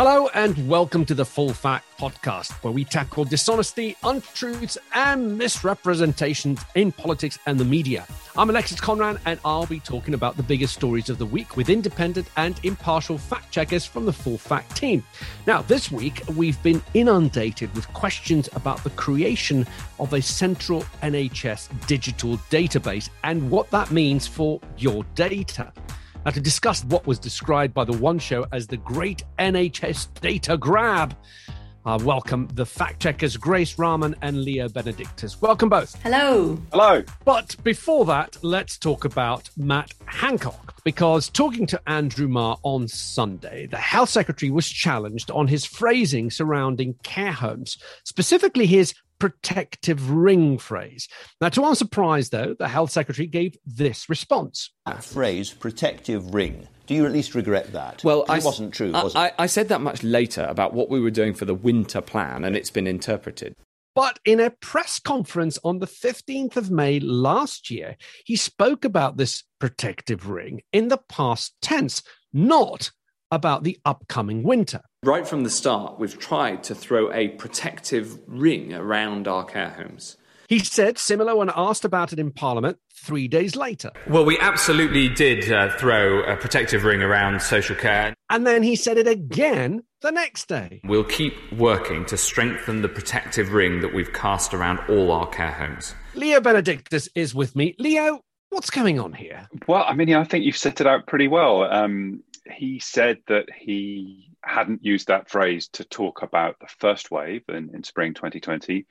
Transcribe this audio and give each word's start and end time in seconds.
Hello, 0.00 0.28
and 0.32 0.68
welcome 0.68 1.04
to 1.06 1.12
the 1.12 1.24
Full 1.24 1.52
Fact 1.52 1.84
Podcast, 1.98 2.52
where 2.62 2.72
we 2.72 2.84
tackle 2.84 3.24
dishonesty, 3.24 3.96
untruths, 4.04 4.78
and 4.94 5.36
misrepresentations 5.36 6.64
in 6.76 6.92
politics 6.92 7.36
and 7.46 7.58
the 7.58 7.64
media. 7.64 8.06
I'm 8.36 8.48
Alexis 8.48 8.80
Conran, 8.80 9.18
and 9.26 9.40
I'll 9.44 9.66
be 9.66 9.80
talking 9.80 10.14
about 10.14 10.36
the 10.36 10.44
biggest 10.44 10.74
stories 10.74 11.10
of 11.10 11.18
the 11.18 11.26
week 11.26 11.56
with 11.56 11.68
independent 11.68 12.28
and 12.36 12.64
impartial 12.64 13.18
fact 13.18 13.50
checkers 13.50 13.84
from 13.84 14.06
the 14.06 14.12
Full 14.12 14.38
Fact 14.38 14.76
team. 14.76 15.02
Now, 15.48 15.62
this 15.62 15.90
week, 15.90 16.22
we've 16.36 16.62
been 16.62 16.80
inundated 16.94 17.74
with 17.74 17.92
questions 17.92 18.48
about 18.52 18.84
the 18.84 18.90
creation 18.90 19.66
of 19.98 20.12
a 20.12 20.22
central 20.22 20.82
NHS 21.02 21.88
digital 21.88 22.36
database 22.52 23.10
and 23.24 23.50
what 23.50 23.68
that 23.72 23.90
means 23.90 24.28
for 24.28 24.60
your 24.76 25.02
data. 25.16 25.72
Now, 26.24 26.32
to 26.32 26.40
discuss 26.40 26.84
what 26.84 27.06
was 27.06 27.18
described 27.18 27.72
by 27.72 27.84
the 27.84 27.96
One 27.96 28.18
Show 28.18 28.44
as 28.52 28.66
the 28.66 28.76
great 28.76 29.22
NHS 29.38 30.20
data 30.20 30.56
grab, 30.56 31.16
uh, 31.86 31.98
welcome 32.02 32.48
the 32.52 32.66
fact 32.66 33.00
checkers 33.00 33.36
Grace 33.36 33.78
Rahman 33.78 34.14
and 34.20 34.42
Leo 34.42 34.68
Benedictus. 34.68 35.40
Welcome 35.40 35.68
both. 35.68 35.94
Hello. 36.02 36.60
Hello. 36.70 37.02
But 37.24 37.56
before 37.62 38.04
that, 38.06 38.36
let's 38.42 38.76
talk 38.76 39.04
about 39.04 39.48
Matt 39.56 39.92
Hancock. 40.04 40.74
Because 40.84 41.30
talking 41.30 41.66
to 41.68 41.80
Andrew 41.86 42.28
Marr 42.28 42.58
on 42.62 42.88
Sunday, 42.88 43.66
the 43.66 43.78
health 43.78 44.10
secretary 44.10 44.50
was 44.50 44.68
challenged 44.68 45.30
on 45.30 45.46
his 45.46 45.64
phrasing 45.64 46.30
surrounding 46.30 46.94
care 47.04 47.32
homes, 47.32 47.78
specifically 48.04 48.66
his 48.66 48.92
protective 49.18 50.10
ring 50.10 50.58
phrase. 50.58 51.08
Now, 51.40 51.48
to 51.50 51.64
our 51.64 51.74
surprise, 51.74 52.30
though, 52.30 52.54
the 52.58 52.68
health 52.68 52.90
secretary 52.90 53.26
gave 53.26 53.56
this 53.66 54.08
response. 54.08 54.70
That 54.86 55.04
phrase, 55.04 55.52
protective 55.52 56.34
ring. 56.34 56.68
Do 56.86 56.94
you 56.94 57.04
at 57.04 57.12
least 57.12 57.34
regret 57.34 57.72
that? 57.72 58.02
Well, 58.02 58.22
it 58.22 58.44
wasn't 58.44 58.72
true, 58.72 58.92
I, 58.94 59.04
was 59.04 59.14
I, 59.14 59.26
it? 59.28 59.34
I 59.38 59.46
said 59.46 59.68
that 59.68 59.80
much 59.80 60.02
later 60.02 60.46
about 60.48 60.72
what 60.72 60.88
we 60.88 61.00
were 61.00 61.10
doing 61.10 61.34
for 61.34 61.44
the 61.44 61.54
winter 61.54 62.00
plan, 62.00 62.44
and 62.44 62.56
it's 62.56 62.70
been 62.70 62.86
interpreted. 62.86 63.54
But 63.94 64.20
in 64.24 64.38
a 64.38 64.50
press 64.50 65.00
conference 65.00 65.58
on 65.64 65.80
the 65.80 65.86
15th 65.86 66.56
of 66.56 66.70
May 66.70 67.00
last 67.00 67.70
year, 67.70 67.96
he 68.24 68.36
spoke 68.36 68.84
about 68.84 69.16
this 69.16 69.42
protective 69.58 70.28
ring 70.28 70.62
in 70.72 70.88
the 70.88 71.00
past 71.08 71.54
tense, 71.60 72.02
not 72.32 72.92
about 73.30 73.64
the 73.64 73.78
upcoming 73.84 74.42
winter. 74.42 74.82
Right 75.04 75.28
from 75.28 75.44
the 75.44 75.50
start, 75.50 76.00
we've 76.00 76.18
tried 76.18 76.64
to 76.64 76.74
throw 76.74 77.12
a 77.12 77.28
protective 77.28 78.18
ring 78.26 78.74
around 78.74 79.28
our 79.28 79.44
care 79.44 79.70
homes. 79.70 80.16
He 80.48 80.58
said 80.58 80.98
similar 80.98 81.36
when 81.36 81.52
asked 81.54 81.84
about 81.84 82.12
it 82.12 82.18
in 82.18 82.32
Parliament 82.32 82.78
three 82.92 83.28
days 83.28 83.54
later. 83.54 83.92
Well, 84.08 84.24
we 84.24 84.36
absolutely 84.40 85.08
did 85.08 85.52
uh, 85.52 85.70
throw 85.76 86.24
a 86.24 86.36
protective 86.36 86.82
ring 86.82 87.00
around 87.00 87.40
social 87.40 87.76
care. 87.76 88.12
And 88.28 88.44
then 88.44 88.64
he 88.64 88.74
said 88.74 88.98
it 88.98 89.06
again 89.06 89.84
the 90.00 90.10
next 90.10 90.48
day. 90.48 90.80
We'll 90.82 91.04
keep 91.04 91.34
working 91.52 92.04
to 92.06 92.16
strengthen 92.16 92.82
the 92.82 92.88
protective 92.88 93.52
ring 93.52 93.82
that 93.82 93.94
we've 93.94 94.12
cast 94.12 94.52
around 94.52 94.80
all 94.88 95.12
our 95.12 95.28
care 95.28 95.52
homes. 95.52 95.94
Leo 96.14 96.40
Benedictus 96.40 97.08
is 97.14 97.36
with 97.36 97.54
me. 97.54 97.76
Leo, 97.78 98.20
what's 98.50 98.70
going 98.70 98.98
on 98.98 99.12
here? 99.12 99.48
Well, 99.68 99.84
I 99.86 99.94
mean, 99.94 100.12
I 100.12 100.24
think 100.24 100.44
you've 100.44 100.56
set 100.56 100.80
it 100.80 100.88
out 100.88 101.06
pretty 101.06 101.28
well. 101.28 101.62
Um, 101.62 102.24
he 102.50 102.80
said 102.80 103.18
that 103.28 103.46
he 103.56 104.27
hadn't 104.44 104.84
used 104.84 105.08
that 105.08 105.28
phrase 105.28 105.68
to 105.68 105.84
talk 105.84 106.22
about 106.22 106.56
the 106.60 106.68
first 106.78 107.10
wave 107.10 107.42
in, 107.48 107.70
in 107.74 107.82
spring 107.82 108.14
2020, 108.14 108.86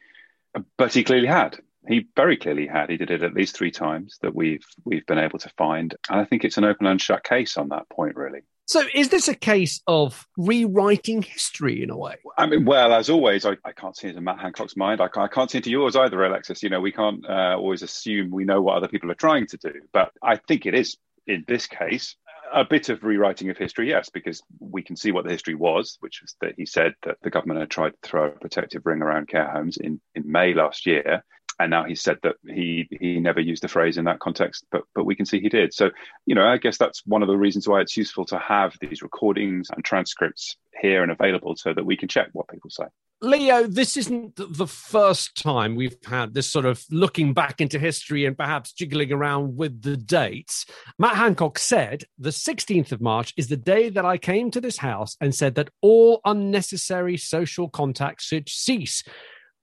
but 0.77 0.93
he 0.93 1.03
clearly 1.03 1.27
had. 1.27 1.57
He 1.87 2.07
very 2.15 2.37
clearly 2.37 2.67
had. 2.67 2.89
He 2.89 2.97
did 2.97 3.11
it 3.11 3.23
at 3.23 3.33
least 3.33 3.55
three 3.55 3.71
times 3.71 4.17
that 4.21 4.35
we've 4.35 4.65
we've 4.83 5.05
been 5.05 5.19
able 5.19 5.39
to 5.39 5.49
find, 5.57 5.95
and 6.09 6.19
I 6.19 6.25
think 6.25 6.43
it's 6.43 6.57
an 6.57 6.65
open 6.65 6.85
and 6.85 7.01
shut 7.01 7.23
case 7.23 7.57
on 7.57 7.69
that 7.69 7.87
point, 7.89 8.15
really. 8.15 8.41
So, 8.65 8.83
is 8.93 9.07
this 9.07 9.29
a 9.29 9.35
case 9.35 9.81
of 9.87 10.27
rewriting 10.35 11.21
history 11.21 11.81
in 11.81 11.89
a 11.89 11.97
way? 11.97 12.15
I 12.37 12.47
mean, 12.47 12.65
well, 12.65 12.93
as 12.93 13.09
always, 13.09 13.45
I, 13.45 13.55
I 13.63 13.71
can't 13.71 13.95
see 13.95 14.09
into 14.09 14.19
Matt 14.19 14.39
Hancock's 14.39 14.75
mind. 14.75 14.99
I 14.99 15.07
can't, 15.07 15.31
I 15.31 15.33
can't 15.33 15.49
see 15.49 15.59
into 15.59 15.69
yours 15.69 15.95
either, 15.95 16.21
Alexis. 16.25 16.61
You 16.61 16.69
know, 16.69 16.81
we 16.81 16.91
can't 16.91 17.25
uh, 17.25 17.55
always 17.55 17.81
assume 17.81 18.29
we 18.29 18.43
know 18.43 18.61
what 18.61 18.75
other 18.75 18.89
people 18.89 19.09
are 19.09 19.15
trying 19.15 19.47
to 19.47 19.57
do, 19.57 19.73
but 19.93 20.11
I 20.21 20.35
think 20.35 20.65
it 20.65 20.73
is 20.73 20.97
in 21.27 21.45
this 21.47 21.67
case 21.67 22.17
a 22.61 22.65
bit 22.65 22.89
of 22.89 23.03
rewriting 23.03 23.49
of 23.49 23.57
history, 23.57 23.89
yes, 23.89 24.09
because 24.09 24.41
we 24.59 24.81
can 24.81 24.95
see 24.95 25.11
what 25.11 25.23
the 25.23 25.31
history 25.31 25.55
was, 25.55 25.97
which 25.99 26.21
was 26.21 26.35
that 26.41 26.55
he 26.57 26.65
said 26.65 26.93
that 27.03 27.17
the 27.21 27.29
government 27.29 27.59
had 27.59 27.69
tried 27.69 27.91
to 27.91 27.97
throw 28.03 28.27
a 28.27 28.31
protective 28.31 28.85
ring 28.85 29.01
around 29.01 29.27
care 29.27 29.49
homes 29.49 29.77
in, 29.77 30.01
in 30.15 30.31
May 30.31 30.53
last 30.53 30.85
year. 30.85 31.23
And 31.59 31.71
now 31.71 31.83
he 31.83 31.95
said 31.95 32.19
that 32.21 32.35
he 32.45 32.87
he 32.99 33.19
never 33.19 33.39
used 33.39 33.63
the 33.63 33.67
phrase 33.67 33.97
in 33.97 34.05
that 34.05 34.19
context, 34.19 34.65
but 34.71 34.83
but 34.93 35.05
we 35.05 35.15
can 35.15 35.25
see 35.25 35.39
he 35.39 35.49
did. 35.49 35.73
So, 35.73 35.89
you 36.25 36.35
know, 36.35 36.45
I 36.47 36.57
guess 36.57 36.77
that's 36.77 37.01
one 37.05 37.23
of 37.23 37.27
the 37.27 37.37
reasons 37.37 37.67
why 37.67 37.81
it's 37.81 37.97
useful 37.97 38.25
to 38.25 38.37
have 38.37 38.75
these 38.79 39.01
recordings 39.01 39.69
and 39.73 39.83
transcripts 39.83 40.55
here 40.79 41.01
and 41.01 41.11
available 41.11 41.55
so 41.55 41.73
that 41.73 41.85
we 41.85 41.97
can 41.97 42.07
check 42.07 42.29
what 42.33 42.47
people 42.47 42.69
say. 42.69 42.85
Leo, 43.19 43.65
this 43.65 43.97
isn't 43.97 44.35
the 44.35 44.67
first 44.67 45.41
time 45.41 45.75
we've 45.75 45.97
had 46.05 46.35
this 46.35 46.47
sort 46.47 46.65
of 46.65 46.85
looking 46.91 47.33
back 47.33 47.59
into 47.59 47.79
history 47.79 48.25
and 48.25 48.37
perhaps 48.37 48.71
jiggling 48.71 49.11
around 49.11 49.57
with 49.57 49.81
the 49.81 49.97
dates. 49.97 50.67
Matt 50.99 51.15
Hancock 51.15 51.57
said 51.57 52.03
the 52.19 52.29
16th 52.29 52.91
of 52.91 53.01
March 53.01 53.33
is 53.35 53.47
the 53.47 53.57
day 53.57 53.89
that 53.89 54.05
I 54.05 54.19
came 54.19 54.51
to 54.51 54.61
this 54.61 54.77
house 54.77 55.17
and 55.19 55.33
said 55.33 55.55
that 55.55 55.71
all 55.81 56.21
unnecessary 56.25 57.17
social 57.17 57.69
contact 57.69 58.21
should 58.21 58.49
cease. 58.49 59.03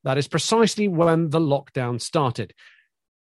That 0.05 0.19
is 0.19 0.29
precisely 0.29 0.87
when 0.87 1.31
the 1.31 1.41
lockdown 1.41 2.01
started. 2.01 2.55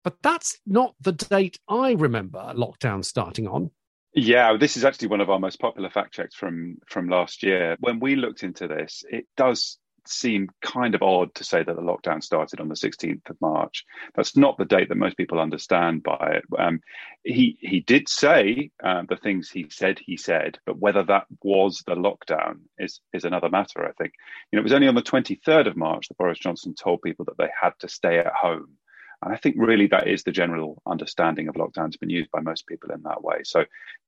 But 0.05 0.17
that's 0.23 0.59
not 0.67 0.95
the 1.01 1.13
date 1.13 1.59
I 1.69 1.93
remember 1.93 2.53
lockdown 2.55 3.05
starting 3.05 3.49
on. 3.49 3.71
Yeah, 4.15 4.57
this 4.57 4.77
is 4.77 4.85
actually 4.85 5.09
one 5.09 5.21
of 5.21 5.31
our 5.31 5.41
most 5.41 5.59
popular 5.59 5.91
fact 5.91 6.15
checks 6.15 6.37
from 6.37 6.77
from 6.87 7.09
last 7.09 7.43
year. 7.43 7.77
When 7.81 7.99
we 7.99 8.15
looked 8.15 8.45
into 8.45 8.69
this, 8.69 9.03
it 9.09 9.27
does 9.37 9.79
seem 10.07 10.49
kind 10.63 10.95
of 10.95 11.03
odd 11.03 11.35
to 11.35 11.45
say 11.45 11.63
that 11.63 11.77
the 11.77 11.83
lockdown 11.83 12.23
started 12.23 12.61
on 12.61 12.69
the 12.69 12.75
16th 12.75 13.29
of 13.31 13.41
March. 13.41 13.85
That's 14.15 14.37
not 14.37 14.59
the 14.59 14.65
date 14.65 14.89
that 14.89 14.97
most 14.97 15.17
people 15.17 15.41
understand 15.41 16.03
by 16.03 16.39
it. 16.39 16.45
Um, 16.59 16.81
he 17.23 17.57
he 17.61 17.81
did 17.81 18.09
say 18.09 18.71
uh, 18.83 19.03
the 19.09 19.17
things 19.17 19.51
he 19.51 19.67
said 19.71 19.99
he 19.99 20.17
said, 20.17 20.59
but 20.67 20.79
whether 20.79 21.03
that 21.05 21.27
was 21.43 21.83
the 21.87 21.95
lockdown 21.95 22.61
is 22.79 23.01
is 23.13 23.25
another 23.25 23.49
matter. 23.49 23.87
I 23.87 23.93
think 23.93 24.15
you 24.51 24.57
know 24.57 24.61
it 24.61 24.65
was 24.65 24.73
only 24.73 24.89
on 24.89 24.95
the 24.95 25.03
23rd 25.03 25.67
of 25.67 25.77
March 25.77 26.09
that 26.09 26.19
Boris 26.19 26.39
Johnson 26.39 26.75
told 26.75 27.03
people 27.03 27.25
that 27.27 27.39
they 27.39 27.49
had 27.61 27.73
to 27.81 27.89
stay 27.89 28.19
at 28.19 28.33
home. 28.33 28.77
And 29.23 29.33
I 29.33 29.37
think 29.37 29.57
really 29.59 29.87
that 29.89 30.07
is 30.07 30.23
the 30.23 30.33
general 30.33 30.83
understanding 30.87 31.49
of 31.49 31.55
lockdown. 31.55 31.87
It's 31.87 31.97
been 31.97 32.11
used 32.11 32.31
by 32.31 32.41
most 32.41 32.67
people 32.67 32.91
in 32.91 33.03
that 33.05 33.23
way. 33.23 33.39
So, 33.45 33.65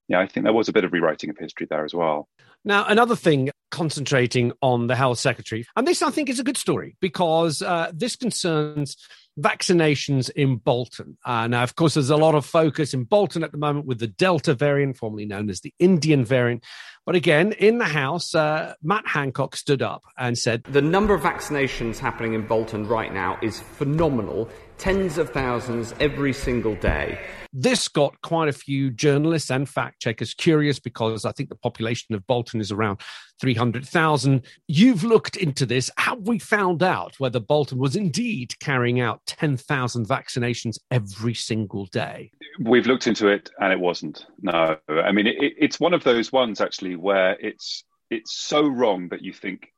yeah, 0.08 0.20
I 0.20 0.26
think 0.26 0.44
there 0.44 0.52
was 0.52 0.68
a 0.68 0.72
bit 0.72 0.84
of 0.84 0.92
rewriting 0.92 1.30
of 1.30 1.38
history 1.38 1.66
there 1.68 1.84
as 1.84 1.94
well. 1.94 2.28
Now, 2.64 2.84
another 2.86 3.16
thing 3.16 3.50
concentrating 3.70 4.52
on 4.62 4.86
the 4.86 4.96
health 4.96 5.18
secretary, 5.18 5.66
and 5.76 5.86
this 5.86 6.02
I 6.02 6.10
think 6.10 6.28
is 6.28 6.38
a 6.38 6.44
good 6.44 6.56
story 6.56 6.96
because 7.00 7.62
uh, 7.62 7.90
this 7.94 8.16
concerns 8.16 8.96
vaccinations 9.38 10.30
in 10.30 10.56
Bolton. 10.56 11.18
Uh, 11.24 11.46
now, 11.46 11.62
of 11.62 11.76
course, 11.76 11.94
there's 11.94 12.10
a 12.10 12.16
lot 12.16 12.34
of 12.34 12.46
focus 12.46 12.94
in 12.94 13.04
Bolton 13.04 13.44
at 13.44 13.52
the 13.52 13.58
moment 13.58 13.86
with 13.86 13.98
the 13.98 14.06
Delta 14.06 14.54
variant, 14.54 14.96
formerly 14.96 15.26
known 15.26 15.50
as 15.50 15.60
the 15.60 15.74
Indian 15.78 16.24
variant. 16.24 16.64
But 17.04 17.14
again, 17.14 17.52
in 17.52 17.78
the 17.78 17.84
House, 17.84 18.34
uh, 18.34 18.74
Matt 18.82 19.06
Hancock 19.06 19.54
stood 19.54 19.82
up 19.82 20.02
and 20.18 20.36
said 20.36 20.64
The 20.64 20.82
number 20.82 21.14
of 21.14 21.20
vaccinations 21.20 21.98
happening 21.98 22.34
in 22.34 22.46
Bolton 22.46 22.86
right 22.88 23.12
now 23.12 23.38
is 23.42 23.60
phenomenal. 23.60 24.48
Tens 24.78 25.18
of 25.18 25.30
thousands 25.30 25.94
every 26.00 26.32
single 26.32 26.74
day. 26.76 27.18
This 27.58 27.88
got 27.88 28.20
quite 28.20 28.50
a 28.50 28.52
few 28.52 28.90
journalists 28.90 29.50
and 29.50 29.66
fact 29.66 30.02
checkers 30.02 30.34
curious 30.34 30.78
because 30.78 31.24
I 31.24 31.32
think 31.32 31.48
the 31.48 31.54
population 31.54 32.14
of 32.14 32.26
Bolton 32.26 32.60
is 32.60 32.70
around 32.70 33.00
300,000. 33.40 34.42
You've 34.68 35.04
looked 35.04 35.36
into 35.36 35.64
this. 35.64 35.90
Have 35.96 36.28
we 36.28 36.38
found 36.38 36.82
out 36.82 37.18
whether 37.18 37.40
Bolton 37.40 37.78
was 37.78 37.96
indeed 37.96 38.52
carrying 38.60 39.00
out 39.00 39.22
10,000 39.26 40.06
vaccinations 40.06 40.78
every 40.90 41.32
single 41.32 41.86
day? 41.86 42.30
We've 42.60 42.86
looked 42.86 43.06
into 43.06 43.28
it 43.28 43.48
and 43.58 43.72
it 43.72 43.80
wasn't. 43.80 44.26
No. 44.42 44.76
I 44.90 45.10
mean, 45.12 45.26
it, 45.26 45.36
it's 45.40 45.80
one 45.80 45.94
of 45.94 46.04
those 46.04 46.30
ones 46.30 46.60
actually 46.60 46.96
where 46.96 47.38
it's 47.40 47.84
it's 48.10 48.36
so 48.36 48.68
wrong 48.68 49.08
that 49.08 49.22
you 49.22 49.32
think 49.32 49.72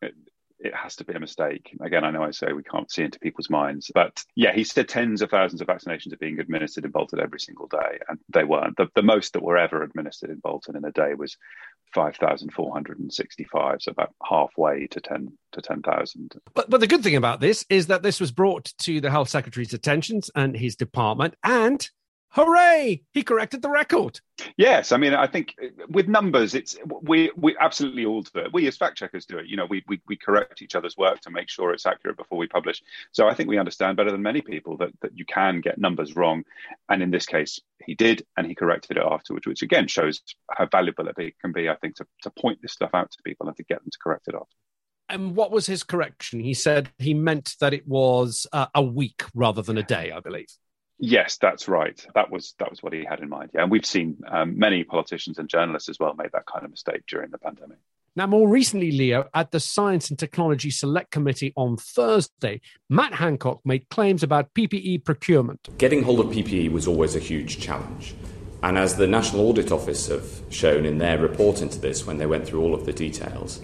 it 0.61 0.75
has 0.75 0.97
to 0.97 1.05
be 1.05 1.15
a 1.15 1.21
mistake. 1.21 1.77
Again, 1.81 2.05
I 2.05 2.11
know 2.11 2.23
I 2.23 2.33
say 2.33 2.53
we 2.53 2.63
can't 2.63 2.91
see 2.91 3.03
into 3.05 3.21
people's 3.21 3.51
minds, 3.51 3.91
but 3.95 4.25
yeah, 4.35 4.53
he 4.53 4.65
said 4.65 4.89
tens 4.89 5.23
of 5.23 5.31
thousands 5.31 5.61
of 5.61 5.69
vaccinations 5.69 6.13
are 6.13 6.19
being 6.19 6.41
administered 6.41 6.85
in 6.85 6.91
Bolton 6.91 7.21
every 7.21 7.41
single 7.41 7.69
day, 7.69 7.99
and 8.09 8.19
they 8.29 8.45
weren't. 8.45 8.77
The, 8.77 8.89
the 8.95 9.03
most 9.03 9.33
that 9.35 9.43
were 9.43 9.57
ever 9.57 9.83
administered 9.83 10.31
in 10.31 10.41
Bolton 10.41 10.77
in 10.77 10.85
a 10.85 10.93
day 10.93 11.15
was 11.15 11.37
5,465, 11.95 13.83
so 13.83 13.91
about 13.91 14.15
halfway 14.29 14.87
to 14.89 15.01
10 15.01 15.33
to 15.53 15.63
10,000. 15.63 16.35
But, 16.55 16.69
but 16.69 16.81
the 16.81 16.87
good 16.87 17.03
thing 17.03 17.17
about 17.17 17.41
this 17.41 17.65
is 17.71 17.87
that 17.87 18.03
this 18.03 18.21
was 18.21 18.33
brought 18.33 18.73
to 18.79 19.01
the 19.01 19.11
health 19.11 19.29
secretary's 19.29 19.73
attentions 19.73 20.31
and 20.35 20.57
his 20.57 20.77
department, 20.77 21.35
and 21.45 21.89
Hooray! 22.31 23.03
He 23.13 23.23
corrected 23.23 23.63
the 23.63 23.71
record. 23.71 24.21
Yes, 24.57 24.93
I 24.93 24.99
mean, 24.99 25.15
I 25.15 25.27
think 25.27 25.55
with 25.89 26.09
numbers, 26.09 26.55
it's 26.55 26.77
we 27.03 27.31
we 27.37 27.57
absolutely 27.59 28.05
all 28.05 28.23
do 28.23 28.41
it. 28.41 28.53
We 28.53 28.67
as 28.69 28.77
fact 28.77 28.99
checkers 28.99 29.25
do 29.25 29.39
it. 29.39 29.47
You 29.47 29.57
know, 29.57 29.67
we, 29.67 29.83
we 29.89 30.01
we 30.07 30.17
correct 30.17 30.61
each 30.61 30.75
other's 30.75 30.97
work 30.97 31.21
to 31.23 31.31
make 31.31 31.49
sure 31.49 31.73
it's 31.73 31.87
accurate 31.87 32.19
before 32.19 32.39
we 32.39 32.47
publish. 32.47 32.83
So 33.13 33.29
I 33.29 33.35
think 33.35 33.49
we 33.49 33.59
understand 33.59 33.97
better 33.97 34.13
than 34.13 34.23
many 34.23 34.43
people 34.43 34.77
that 34.77 34.91
that 35.01 35.17
you 35.17 35.25
can 35.25 35.61
get 35.61 35.79
numbers 35.79 36.17
wrong, 36.17 36.45
and 36.89 37.03
in 37.03 37.11
this 37.11 37.27
case, 37.27 37.61
he 37.85 37.95
did, 37.95 38.27
and 38.37 38.47
he 38.47 38.55
corrected 38.55 38.99
it 38.99 39.03
afterwards, 39.03 39.47
which 39.47 39.63
again 39.63 39.89
shows 39.89 40.21
how 40.51 40.67
valuable 40.67 41.09
it 41.09 41.35
can 41.41 41.53
be. 41.53 41.71
I 41.71 41.77
think 41.77 41.97
to 41.97 42.07
to 42.23 42.31
point 42.31 42.61
this 42.61 42.73
stuff 42.73 42.91
out 42.93 43.11
to 43.11 43.23
people 43.25 43.49
and 43.49 43.57
to 43.57 43.65
get 43.65 43.81
them 43.81 43.91
to 43.91 43.99
correct 43.99 44.29
it 44.29 44.35
after. 44.35 44.55
And 45.09 45.35
what 45.35 45.51
was 45.51 45.67
his 45.67 45.83
correction? 45.83 46.41
He 46.41 46.53
said 46.53 46.91
he 46.99 47.15
meant 47.15 47.57
that 47.61 47.73
it 47.73 47.89
was 47.89 48.47
uh, 48.53 48.67
a 48.75 48.83
week 48.83 49.25
rather 49.35 49.63
than 49.63 49.79
a 49.79 49.83
day, 49.83 50.13
I 50.13 50.21
believe. 50.21 50.49
Yes, 50.99 51.39
that's 51.41 51.69
right. 51.69 52.05
That 52.15 52.31
was 52.31 52.55
that 52.59 52.71
was 52.71 52.83
what 52.83 52.93
he 52.93 53.05
had 53.05 53.21
in 53.21 53.29
mind. 53.29 53.51
Yeah, 53.55 53.63
and 53.63 53.71
we've 53.71 53.87
seen 53.87 54.19
um, 54.29 54.59
many 54.59 54.83
politicians 54.83 55.39
and 55.39 55.49
journalists 55.49 55.89
as 55.89 55.99
well 55.99 56.15
make 56.15 56.33
that 56.33 56.47
kind 56.47 56.65
of 56.65 56.71
mistake 56.71 57.03
during 57.07 57.31
the 57.31 57.39
pandemic. 57.39 57.79
Now, 58.17 58.27
more 58.27 58.49
recently, 58.49 58.91
Leo, 58.91 59.29
at 59.33 59.53
the 59.53 59.61
Science 59.61 60.11
and 60.11 60.19
Technology 60.19 60.71
Select 60.71 61.13
Committee 61.13 61.53
on 61.55 61.77
Thursday, 61.77 62.61
Matt 62.89 63.15
Hancock 63.15 63.61
made 63.65 63.89
claims 63.91 64.25
about 64.25 64.53
PPE 64.55 65.05
procurement. 65.05 65.69
Getting 65.79 66.03
hold 66.03 66.19
of 66.19 66.27
PPE 66.27 66.73
was 66.73 66.89
always 66.89 67.15
a 67.15 67.21
huge 67.21 67.61
challenge. 67.61 68.17
And 68.61 68.77
as 68.77 68.97
the 68.97 69.07
National 69.07 69.49
Audit 69.49 69.71
Office 69.71 70.09
have 70.09 70.43
shown 70.51 70.85
in 70.85 70.99
their 70.99 71.17
report 71.17 71.63
into 71.63 71.79
this 71.79 72.09
when 72.09 72.19
they 72.19 72.27
went 72.27 72.45
through 72.45 72.61
all 72.61 72.75
of 72.75 72.87
the 72.87 72.93
details, 72.93 73.61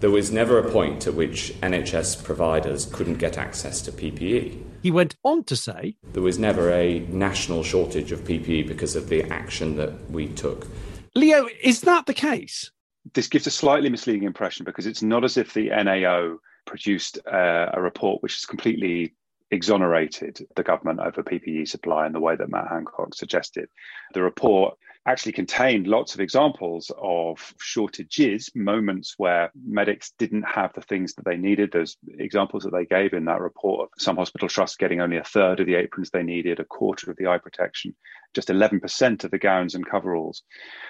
there 0.00 0.10
was 0.10 0.32
never 0.32 0.58
a 0.58 0.68
point 0.68 1.06
at 1.06 1.14
which 1.14 1.52
NHS 1.60 2.24
providers 2.24 2.86
couldn't 2.86 3.18
get 3.18 3.38
access 3.38 3.80
to 3.82 3.92
PPE. 3.92 4.71
He 4.82 4.90
went 4.90 5.14
on 5.22 5.44
to 5.44 5.54
say 5.54 5.96
there 6.12 6.22
was 6.22 6.40
never 6.40 6.70
a 6.72 7.00
national 7.08 7.62
shortage 7.62 8.10
of 8.10 8.24
PPE 8.24 8.66
because 8.66 8.96
of 8.96 9.08
the 9.08 9.22
action 9.32 9.76
that 9.76 10.10
we 10.10 10.26
took. 10.26 10.66
Leo, 11.14 11.46
is 11.62 11.82
that 11.82 12.06
the 12.06 12.14
case? 12.14 12.70
This 13.14 13.28
gives 13.28 13.46
a 13.46 13.50
slightly 13.50 13.88
misleading 13.90 14.24
impression 14.24 14.64
because 14.64 14.86
it's 14.86 15.02
not 15.02 15.22
as 15.22 15.36
if 15.36 15.54
the 15.54 15.68
NAO 15.68 16.38
produced 16.66 17.18
uh, 17.26 17.70
a 17.72 17.80
report 17.80 18.22
which 18.22 18.38
is 18.38 18.44
completely 18.44 19.14
exonerated 19.52 20.46
the 20.56 20.62
government 20.62 20.98
over 20.98 21.22
PPE 21.22 21.68
supply 21.68 22.06
in 22.06 22.12
the 22.12 22.20
way 22.20 22.34
that 22.34 22.50
Matt 22.50 22.68
Hancock 22.68 23.14
suggested. 23.14 23.68
The 24.14 24.22
report 24.22 24.78
actually 25.04 25.32
contained 25.32 25.88
lots 25.88 26.14
of 26.14 26.20
examples 26.20 26.90
of 26.96 27.54
shortages, 27.58 28.50
moments 28.54 29.14
where 29.16 29.50
medics 29.64 30.12
didn't 30.16 30.44
have 30.44 30.72
the 30.74 30.80
things 30.80 31.14
that 31.14 31.24
they 31.24 31.36
needed. 31.36 31.70
There's 31.72 31.96
examples 32.18 32.62
that 32.62 32.72
they 32.72 32.84
gave 32.84 33.12
in 33.12 33.24
that 33.24 33.40
report 33.40 33.82
of 33.82 34.02
some 34.02 34.16
hospital 34.16 34.48
trusts 34.48 34.76
getting 34.76 35.00
only 35.00 35.16
a 35.16 35.24
third 35.24 35.58
of 35.58 35.66
the 35.66 35.74
aprons 35.74 36.10
they 36.10 36.22
needed, 36.22 36.60
a 36.60 36.64
quarter 36.64 37.10
of 37.10 37.16
the 37.16 37.26
eye 37.26 37.38
protection, 37.38 37.94
just 38.32 38.48
11% 38.48 39.24
of 39.24 39.30
the 39.30 39.38
gowns 39.38 39.74
and 39.74 39.84
coveralls. 39.84 40.44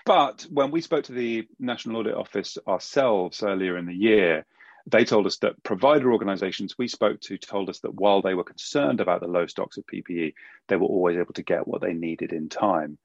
But 0.04 0.46
when 0.50 0.70
we 0.70 0.82
spoke 0.82 1.04
to 1.04 1.12
the 1.12 1.48
National 1.58 2.00
Audit 2.00 2.14
Office 2.14 2.58
ourselves 2.68 3.42
earlier 3.42 3.78
in 3.78 3.86
the 3.86 3.94
year, 3.94 4.44
they 4.86 5.04
told 5.04 5.26
us 5.26 5.38
that 5.38 5.62
provider 5.62 6.12
organizations 6.12 6.76
we 6.76 6.88
spoke 6.88 7.20
to 7.22 7.38
told 7.38 7.70
us 7.70 7.80
that 7.80 7.94
while 7.94 8.20
they 8.20 8.34
were 8.34 8.44
concerned 8.44 9.00
about 9.00 9.20
the 9.20 9.28
low 9.28 9.46
stocks 9.46 9.78
of 9.78 9.86
PPE, 9.86 10.34
they 10.68 10.76
were 10.76 10.86
always 10.86 11.16
able 11.16 11.32
to 11.34 11.42
get 11.42 11.66
what 11.66 11.80
they 11.80 11.94
needed 11.94 12.32
in 12.32 12.48
time. 12.48 12.98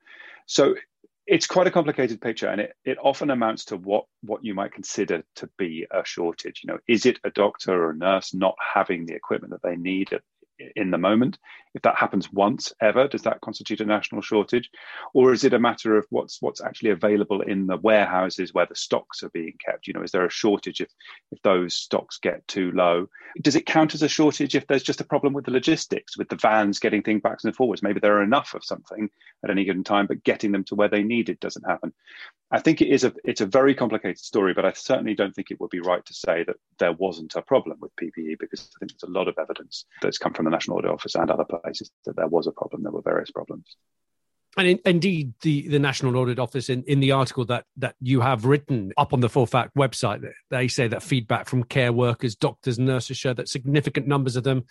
So 0.47 0.75
it's 1.27 1.45
quite 1.45 1.67
a 1.67 1.71
complicated 1.71 2.21
picture 2.21 2.47
and 2.47 2.61
it, 2.61 2.73
it 2.85 2.97
often 3.03 3.29
amounts 3.29 3.65
to 3.65 3.77
what 3.77 4.05
what 4.21 4.43
you 4.43 4.55
might 4.55 4.73
consider 4.73 5.23
to 5.35 5.49
be 5.57 5.85
a 5.91 6.03
shortage. 6.05 6.61
You 6.63 6.73
know 6.73 6.79
is 6.87 7.05
it 7.05 7.19
a 7.23 7.29
doctor 7.29 7.71
or 7.71 7.91
a 7.91 7.97
nurse 7.97 8.33
not 8.33 8.55
having 8.73 9.05
the 9.05 9.13
equipment 9.13 9.51
that 9.51 9.67
they 9.67 9.75
need? 9.75 10.13
at, 10.13 10.21
in 10.75 10.91
the 10.91 10.97
moment. 10.97 11.37
If 11.73 11.81
that 11.83 11.95
happens 11.95 12.31
once 12.33 12.73
ever, 12.81 13.07
does 13.07 13.21
that 13.23 13.41
constitute 13.41 13.81
a 13.81 13.85
national 13.85 14.21
shortage, 14.21 14.71
or 15.13 15.31
is 15.31 15.43
it 15.43 15.53
a 15.53 15.59
matter 15.59 15.95
of 15.95 16.07
what's 16.09 16.41
what's 16.41 16.61
actually 16.61 16.89
available 16.89 17.41
in 17.41 17.67
the 17.67 17.77
warehouses 17.77 18.53
where 18.53 18.65
the 18.65 18.75
stocks 18.75 19.21
are 19.21 19.29
being 19.29 19.53
kept? 19.63 19.85
You 19.85 19.93
know, 19.93 20.01
is 20.01 20.11
there 20.11 20.25
a 20.25 20.31
shortage 20.31 20.81
if 20.81 20.89
if 21.31 21.41
those 21.43 21.75
stocks 21.75 22.17
get 22.17 22.47
too 22.47 22.71
low? 22.71 23.07
Does 23.41 23.55
it 23.55 23.67
count 23.67 23.93
as 23.93 24.01
a 24.01 24.09
shortage 24.09 24.55
if 24.55 24.65
there's 24.65 24.83
just 24.83 25.01
a 25.01 25.05
problem 25.05 25.33
with 25.33 25.45
the 25.45 25.51
logistics, 25.51 26.17
with 26.17 26.29
the 26.29 26.35
vans 26.35 26.79
getting 26.79 27.03
things 27.03 27.21
back 27.21 27.39
and 27.43 27.55
forwards? 27.55 27.83
Maybe 27.83 27.99
there 27.99 28.17
are 28.17 28.23
enough 28.23 28.55
of 28.55 28.63
something 28.63 29.09
at 29.43 29.51
any 29.51 29.65
given 29.65 29.83
time, 29.83 30.07
but 30.07 30.23
getting 30.23 30.51
them 30.51 30.63
to 30.65 30.75
where 30.75 30.89
they 30.89 31.03
need 31.03 31.29
it 31.29 31.39
doesn't 31.39 31.67
happen. 31.67 31.93
I 32.49 32.59
think 32.59 32.81
it 32.81 32.87
is 32.87 33.03
a 33.03 33.13
it's 33.23 33.41
a 33.41 33.45
very 33.45 33.75
complicated 33.75 34.19
story, 34.19 34.53
but 34.53 34.65
I 34.65 34.71
certainly 34.71 35.13
don't 35.13 35.35
think 35.35 35.51
it 35.51 35.59
would 35.59 35.69
be 35.69 35.81
right 35.81 36.05
to 36.05 36.13
say 36.13 36.43
that 36.45 36.55
there 36.79 36.93
wasn't 36.93 37.35
a 37.35 37.41
problem 37.41 37.77
with 37.81 37.95
PPE 37.97 38.39
because 38.39 38.69
I 38.75 38.79
think 38.79 38.91
there's 38.93 39.09
a 39.09 39.13
lot 39.13 39.27
of 39.27 39.37
evidence 39.37 39.85
that's 40.01 40.17
come 40.17 40.33
from 40.33 40.46
the 40.47 40.51
National 40.51 40.77
Audit 40.77 40.91
Office 40.91 41.15
and 41.15 41.29
other 41.29 41.45
places 41.45 41.91
that 42.05 42.15
there 42.15 42.27
was 42.27 42.47
a 42.47 42.51
problem. 42.51 42.83
There 42.83 42.91
were 42.91 43.01
various 43.01 43.31
problems. 43.31 43.75
And 44.57 44.67
in, 44.67 44.79
indeed, 44.85 45.33
the, 45.41 45.67
the 45.67 45.77
National 45.77 46.17
Audit 46.17 46.39
Office, 46.39 46.69
in, 46.69 46.83
in 46.87 46.99
the 46.99 47.11
article 47.11 47.45
that, 47.45 47.65
that 47.77 47.95
you 48.01 48.21
have 48.21 48.45
written 48.45 48.91
up 48.97 49.13
on 49.13 49.19
the 49.19 49.29
Full 49.29 49.45
Fact 49.45 49.75
website, 49.75 50.27
they 50.49 50.67
say 50.67 50.87
that 50.87 51.03
feedback 51.03 51.47
from 51.47 51.63
care 51.63 51.93
workers, 51.93 52.35
doctors, 52.35 52.79
nurses 52.79 53.17
show 53.17 53.33
that 53.33 53.49
significant 53.49 54.07
numbers 54.07 54.35
of 54.35 54.43
them 54.43 54.63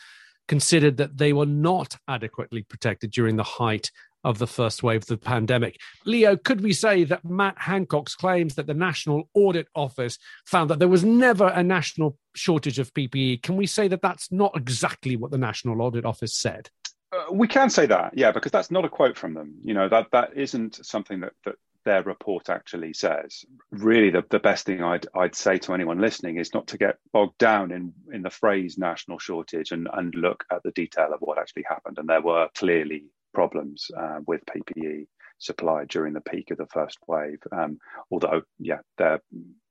considered 0.49 0.96
that 0.96 1.19
they 1.19 1.32
were 1.32 1.46
not 1.46 1.96
adequately 2.08 2.62
protected 2.62 3.11
during 3.11 3.37
the 3.37 3.44
height 3.44 3.90
of 4.26 4.38
the 4.38 4.46
first 4.46 4.82
wave 4.82 5.02
of 5.02 5.06
the 5.06 5.17
pandemic. 5.17 5.81
Leo, 6.05 6.37
could 6.37 6.61
we 6.61 6.73
say 6.73 7.05
that 7.05 7.25
Matt 7.25 7.56
Hancock's 7.58 8.17
claims 8.17 8.56
that 8.56 8.67
the 8.67 8.75
National 8.75 9.31
Audit 9.34 9.69
Office 9.75 10.19
found 10.44 10.69
that 10.69 10.81
there 10.81 10.88
was 10.88 11.05
never 11.05 11.46
a 11.46 11.62
national 11.62 12.19
shortage 12.34 12.81
of 12.81 12.93
PPE, 12.93 13.43
can 13.43 13.56
we 13.56 13.67
say 13.67 13.87
that 13.87 14.02
that's 14.02 14.32
not 14.32 14.56
exactly 14.56 15.17
what 15.17 15.31
the 15.31 15.38
National 15.38 15.81
Audit 15.81 16.05
Office 16.05 16.37
said? 16.37 16.69
Uh, 17.12 17.32
we 17.32 17.46
can 17.46 17.70
say 17.70 17.87
that, 17.87 18.19
yeah, 18.19 18.32
because 18.32 18.50
that's 18.50 18.73
not 18.73 18.84
a 18.84 18.88
quote 18.88 19.17
from 19.17 19.32
them. 19.32 19.55
You 19.62 19.75
know 19.75 19.88
that 19.88 20.08
that 20.11 20.37
isn't 20.37 20.84
something 20.84 21.20
that 21.20 21.32
that 21.44 21.55
their 21.84 22.02
report 22.02 22.50
actually 22.50 22.93
says. 22.93 23.44
Really, 23.70 24.11
the, 24.11 24.25
the 24.28 24.40
best 24.40 24.67
thing 24.67 24.82
I'd 24.82 25.06
I'd 25.14 25.37
say 25.37 25.56
to 25.58 25.73
anyone 25.73 26.00
listening 26.00 26.37
is 26.38 26.52
not 26.52 26.67
to 26.67 26.78
get 26.78 26.99
bogged 27.12 27.38
down 27.38 27.70
in 27.70 27.93
in 28.12 28.23
the 28.23 28.31
phrase 28.31 28.76
national 28.76 29.20
shortage 29.20 29.70
and 29.70 29.88
and 29.93 30.12
look 30.17 30.44
at 30.50 30.64
the 30.64 30.73
detail 30.73 31.14
of 31.14 31.20
what 31.20 31.38
actually 31.38 31.64
happened. 31.69 31.99
And 31.99 32.08
there 32.08 32.20
were 32.20 32.49
clearly 32.56 33.05
problems 33.37 33.91
uh, 33.94 34.21
with 34.27 34.41
PPE 34.47 35.06
supply 35.38 35.85
during 35.85 36.15
the 36.15 36.23
peak 36.23 36.50
of 36.50 36.56
the 36.56 36.67
first 36.73 36.97
wave. 37.06 37.38
Um, 37.53 37.79
although, 38.11 38.41
yeah, 38.59 38.79
there 38.97 39.21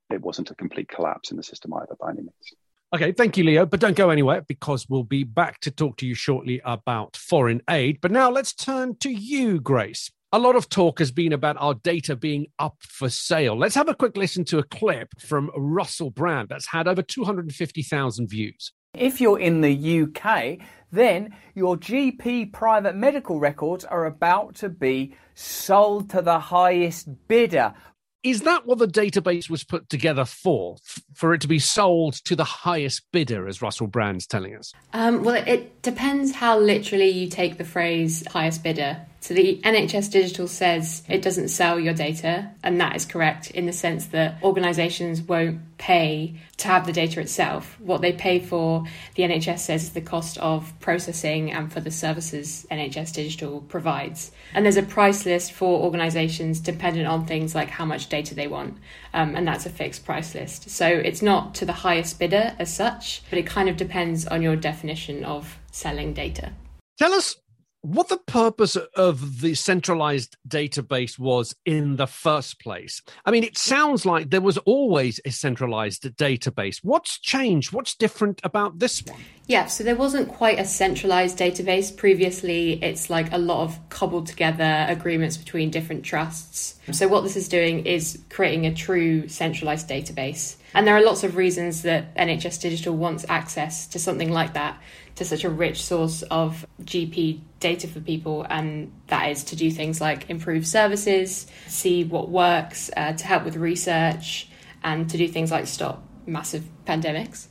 it 0.08 0.22
wasn't 0.22 0.52
a 0.52 0.54
complete 0.54 0.88
collapse 0.88 1.32
in 1.32 1.36
the 1.36 1.42
system 1.42 1.74
either 1.74 1.96
by 2.00 2.10
any 2.10 2.20
means. 2.20 2.48
Okay, 2.94 3.10
thank 3.10 3.36
you, 3.36 3.42
Leo. 3.42 3.66
But 3.66 3.80
don't 3.80 3.96
go 3.96 4.10
anywhere 4.10 4.42
because 4.46 4.86
we'll 4.88 5.02
be 5.02 5.24
back 5.24 5.58
to 5.62 5.72
talk 5.72 5.96
to 5.96 6.06
you 6.06 6.14
shortly 6.14 6.60
about 6.64 7.16
foreign 7.16 7.60
aid. 7.68 7.98
But 8.00 8.12
now 8.12 8.30
let's 8.30 8.54
turn 8.54 8.96
to 9.00 9.10
you, 9.10 9.60
Grace. 9.60 10.12
A 10.32 10.38
lot 10.38 10.54
of 10.54 10.68
talk 10.68 11.00
has 11.00 11.10
been 11.10 11.32
about 11.32 11.56
our 11.58 11.74
data 11.74 12.14
being 12.14 12.46
up 12.60 12.76
for 12.80 13.08
sale. 13.08 13.58
Let's 13.58 13.74
have 13.74 13.88
a 13.88 13.94
quick 13.96 14.16
listen 14.16 14.44
to 14.46 14.58
a 14.58 14.62
clip 14.62 15.08
from 15.20 15.50
Russell 15.56 16.10
Brand 16.10 16.50
that's 16.50 16.68
had 16.68 16.86
over 16.86 17.02
250,000 17.02 18.28
views. 18.28 18.72
If 18.98 19.20
you're 19.20 19.38
in 19.38 19.60
the 19.60 20.02
UK, 20.02 20.58
then 20.92 21.34
your 21.54 21.76
GP 21.76 22.52
private 22.52 22.96
medical 22.96 23.38
records 23.38 23.84
are 23.84 24.06
about 24.06 24.54
to 24.56 24.68
be 24.68 25.14
sold 25.34 26.10
to 26.10 26.22
the 26.22 26.38
highest 26.38 27.08
bidder. 27.28 27.74
Is 28.22 28.40
that 28.42 28.66
what 28.66 28.78
the 28.78 28.88
database 28.88 29.48
was 29.48 29.62
put 29.62 29.88
together 29.88 30.24
for? 30.24 30.76
For 31.14 31.32
it 31.32 31.40
to 31.42 31.48
be 31.48 31.60
sold 31.60 32.14
to 32.24 32.34
the 32.34 32.44
highest 32.44 33.02
bidder, 33.12 33.46
as 33.46 33.62
Russell 33.62 33.86
Brand's 33.86 34.26
telling 34.26 34.56
us? 34.56 34.72
Um, 34.92 35.22
well, 35.22 35.40
it 35.46 35.80
depends 35.82 36.32
how 36.32 36.58
literally 36.58 37.08
you 37.08 37.28
take 37.28 37.56
the 37.56 37.64
phrase 37.64 38.26
highest 38.26 38.64
bidder. 38.64 39.06
So 39.26 39.34
the 39.34 39.60
NHS 39.64 40.12
Digital 40.12 40.46
says 40.46 41.02
it 41.08 41.20
doesn't 41.20 41.48
sell 41.48 41.80
your 41.80 41.94
data, 41.94 42.48
and 42.62 42.80
that 42.80 42.94
is 42.94 43.04
correct 43.04 43.50
in 43.50 43.66
the 43.66 43.72
sense 43.72 44.06
that 44.06 44.40
organisations 44.40 45.20
won't 45.20 45.76
pay 45.78 46.36
to 46.58 46.68
have 46.68 46.86
the 46.86 46.92
data 46.92 47.18
itself. 47.18 47.76
What 47.80 48.02
they 48.02 48.12
pay 48.12 48.38
for, 48.38 48.84
the 49.16 49.24
NHS 49.24 49.58
says, 49.58 49.82
is 49.82 49.90
the 49.90 50.00
cost 50.00 50.38
of 50.38 50.72
processing 50.78 51.50
and 51.50 51.72
for 51.72 51.80
the 51.80 51.90
services 51.90 52.68
NHS 52.70 53.14
Digital 53.14 53.62
provides. 53.62 54.30
And 54.54 54.64
there's 54.64 54.76
a 54.76 54.84
price 54.84 55.26
list 55.26 55.50
for 55.50 55.82
organisations 55.82 56.60
dependent 56.60 57.08
on 57.08 57.26
things 57.26 57.52
like 57.52 57.68
how 57.68 57.84
much 57.84 58.08
data 58.08 58.32
they 58.32 58.46
want, 58.46 58.78
um, 59.12 59.34
and 59.34 59.44
that's 59.44 59.66
a 59.66 59.70
fixed 59.70 60.04
price 60.04 60.36
list. 60.36 60.70
So 60.70 60.86
it's 60.86 61.20
not 61.20 61.52
to 61.56 61.64
the 61.64 61.72
highest 61.72 62.20
bidder 62.20 62.54
as 62.60 62.72
such, 62.72 63.24
but 63.28 63.40
it 63.40 63.46
kind 63.46 63.68
of 63.68 63.76
depends 63.76 64.24
on 64.24 64.40
your 64.40 64.54
definition 64.54 65.24
of 65.24 65.58
selling 65.72 66.14
data. 66.14 66.52
Tell 66.96 67.12
us 67.12 67.34
what 67.82 68.08
the 68.08 68.18
purpose 68.18 68.76
of 68.96 69.40
the 69.40 69.54
centralized 69.54 70.36
database 70.48 71.18
was 71.18 71.54
in 71.64 71.96
the 71.96 72.06
first 72.06 72.60
place. 72.60 73.00
I 73.24 73.30
mean, 73.30 73.44
it 73.44 73.56
sounds 73.56 74.04
like 74.04 74.30
there 74.30 74.40
was 74.40 74.58
always 74.58 75.20
a 75.24 75.30
centralized 75.30 76.02
database. 76.16 76.78
What's 76.82 77.18
changed? 77.20 77.72
What's 77.72 77.94
different 77.94 78.40
about 78.42 78.80
this 78.80 79.04
one? 79.04 79.20
Yeah, 79.46 79.66
so 79.66 79.84
there 79.84 79.94
wasn't 79.94 80.28
quite 80.28 80.58
a 80.58 80.64
centralized 80.64 81.38
database. 81.38 81.96
Previously, 81.96 82.82
it's 82.82 83.08
like 83.08 83.32
a 83.32 83.38
lot 83.38 83.62
of 83.62 83.78
cobbled 83.88 84.26
together 84.26 84.86
agreements 84.88 85.36
between 85.36 85.70
different 85.70 86.04
trusts. 86.04 86.74
So, 86.90 87.06
what 87.06 87.22
this 87.22 87.36
is 87.36 87.48
doing 87.48 87.86
is 87.86 88.18
creating 88.30 88.66
a 88.66 88.74
true 88.74 89.28
centralized 89.28 89.88
database. 89.88 90.56
And 90.74 90.86
there 90.86 90.96
are 90.96 91.02
lots 91.02 91.22
of 91.22 91.36
reasons 91.36 91.82
that 91.82 92.14
NHS 92.16 92.60
Digital 92.60 92.96
wants 92.96 93.24
access 93.28 93.86
to 93.88 93.98
something 93.98 94.32
like 94.32 94.54
that 94.54 94.80
to 95.16 95.24
such 95.24 95.44
a 95.44 95.50
rich 95.50 95.82
source 95.82 96.22
of 96.22 96.66
GP 96.82 97.40
data 97.60 97.88
for 97.88 98.00
people, 98.00 98.46
and 98.48 98.92
that 99.08 99.30
is 99.30 99.44
to 99.44 99.56
do 99.56 99.70
things 99.70 100.00
like 100.00 100.28
improve 100.28 100.66
services, 100.66 101.46
see 101.66 102.04
what 102.04 102.28
works, 102.28 102.90
uh, 102.96 103.12
to 103.14 103.26
help 103.26 103.44
with 103.44 103.56
research, 103.56 104.48
and 104.82 105.08
to 105.10 105.16
do 105.16 105.28
things 105.28 105.50
like 105.50 105.66
stop 105.66 106.02
massive 106.26 106.64
pandemics. 106.86 107.48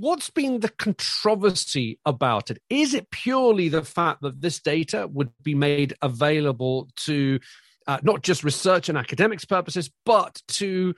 What's 0.00 0.30
been 0.30 0.60
the 0.60 0.70
controversy 0.70 1.98
about 2.06 2.50
it? 2.50 2.58
Is 2.70 2.94
it 2.94 3.10
purely 3.10 3.68
the 3.68 3.84
fact 3.84 4.22
that 4.22 4.40
this 4.40 4.60
data 4.60 5.06
would 5.12 5.30
be 5.42 5.54
made 5.54 5.94
available 6.00 6.88
to 6.98 7.38
uh, 7.86 7.98
not 8.02 8.22
just 8.22 8.44
research 8.44 8.88
and 8.88 8.96
academics 8.96 9.44
purposes, 9.44 9.90
but 10.06 10.40
to 10.48 10.94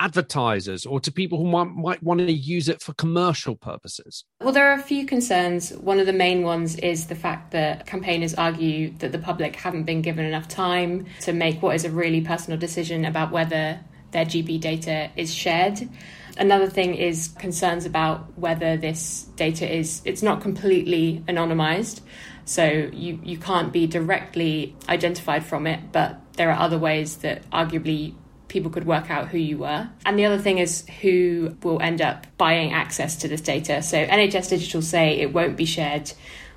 advertisers 0.00 0.84
or 0.84 1.00
to 1.00 1.12
people 1.12 1.38
who 1.38 1.46
might, 1.46 1.70
might 1.70 2.02
want 2.02 2.20
to 2.20 2.32
use 2.32 2.68
it 2.68 2.82
for 2.82 2.92
commercial 2.94 3.56
purposes? 3.56 4.24
Well, 4.40 4.52
there 4.52 4.70
are 4.70 4.74
a 4.74 4.82
few 4.82 5.06
concerns. 5.06 5.70
One 5.72 6.00
of 6.00 6.06
the 6.06 6.12
main 6.12 6.42
ones 6.42 6.76
is 6.76 7.06
the 7.06 7.14
fact 7.14 7.52
that 7.52 7.86
campaigners 7.86 8.34
argue 8.34 8.92
that 8.98 9.12
the 9.12 9.18
public 9.18 9.56
haven't 9.56 9.84
been 9.84 10.02
given 10.02 10.24
enough 10.24 10.48
time 10.48 11.06
to 11.20 11.32
make 11.32 11.62
what 11.62 11.76
is 11.76 11.84
a 11.84 11.90
really 11.90 12.20
personal 12.20 12.58
decision 12.58 13.04
about 13.04 13.30
whether 13.30 13.80
their 14.10 14.24
GP 14.24 14.60
data 14.60 15.10
is 15.16 15.34
shared. 15.34 15.88
Another 16.38 16.68
thing 16.68 16.94
is 16.94 17.28
concerns 17.38 17.84
about 17.84 18.38
whether 18.38 18.76
this 18.76 19.24
data 19.36 19.70
is 19.70 20.00
it's 20.04 20.22
not 20.22 20.40
completely 20.40 21.22
anonymized. 21.28 22.00
So 22.44 22.90
you, 22.92 23.20
you 23.22 23.38
can't 23.38 23.72
be 23.72 23.86
directly 23.86 24.74
identified 24.88 25.44
from 25.44 25.66
it, 25.66 25.92
but 25.92 26.20
there 26.36 26.50
are 26.50 26.58
other 26.58 26.78
ways 26.78 27.18
that 27.18 27.48
arguably 27.50 28.14
people 28.52 28.70
could 28.70 28.86
work 28.86 29.10
out 29.10 29.28
who 29.28 29.38
you 29.38 29.58
were. 29.58 29.88
And 30.04 30.18
the 30.18 30.26
other 30.26 30.38
thing 30.38 30.58
is 30.58 30.86
who 31.00 31.56
will 31.62 31.80
end 31.80 32.02
up 32.02 32.26
buying 32.36 32.72
access 32.72 33.16
to 33.16 33.28
this 33.28 33.40
data. 33.40 33.82
So 33.82 34.06
NHS 34.06 34.50
Digital 34.50 34.82
say 34.82 35.18
it 35.18 35.32
won't 35.32 35.56
be 35.56 35.64
shared 35.64 36.12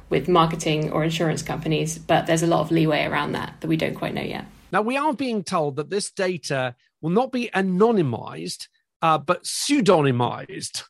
with 0.09 0.27
marketing 0.27 0.91
or 0.91 1.05
insurance 1.05 1.41
companies, 1.41 1.97
but 1.97 2.27
there's 2.27 2.43
a 2.43 2.47
lot 2.47 2.59
of 2.59 2.69
leeway 2.69 3.05
around 3.05 3.31
that 3.31 3.55
that 3.61 3.67
we 3.67 3.77
don't 3.77 3.95
quite 3.95 4.13
know 4.13 4.21
yet. 4.21 4.45
Now, 4.71 4.81
we 4.81 4.97
are 4.97 5.13
being 5.13 5.43
told 5.43 5.77
that 5.77 5.89
this 5.89 6.11
data 6.11 6.75
will 7.01 7.11
not 7.11 7.31
be 7.31 7.49
anonymized, 7.55 8.67
uh, 9.01 9.17
but 9.17 9.43
pseudonymized, 9.43 10.83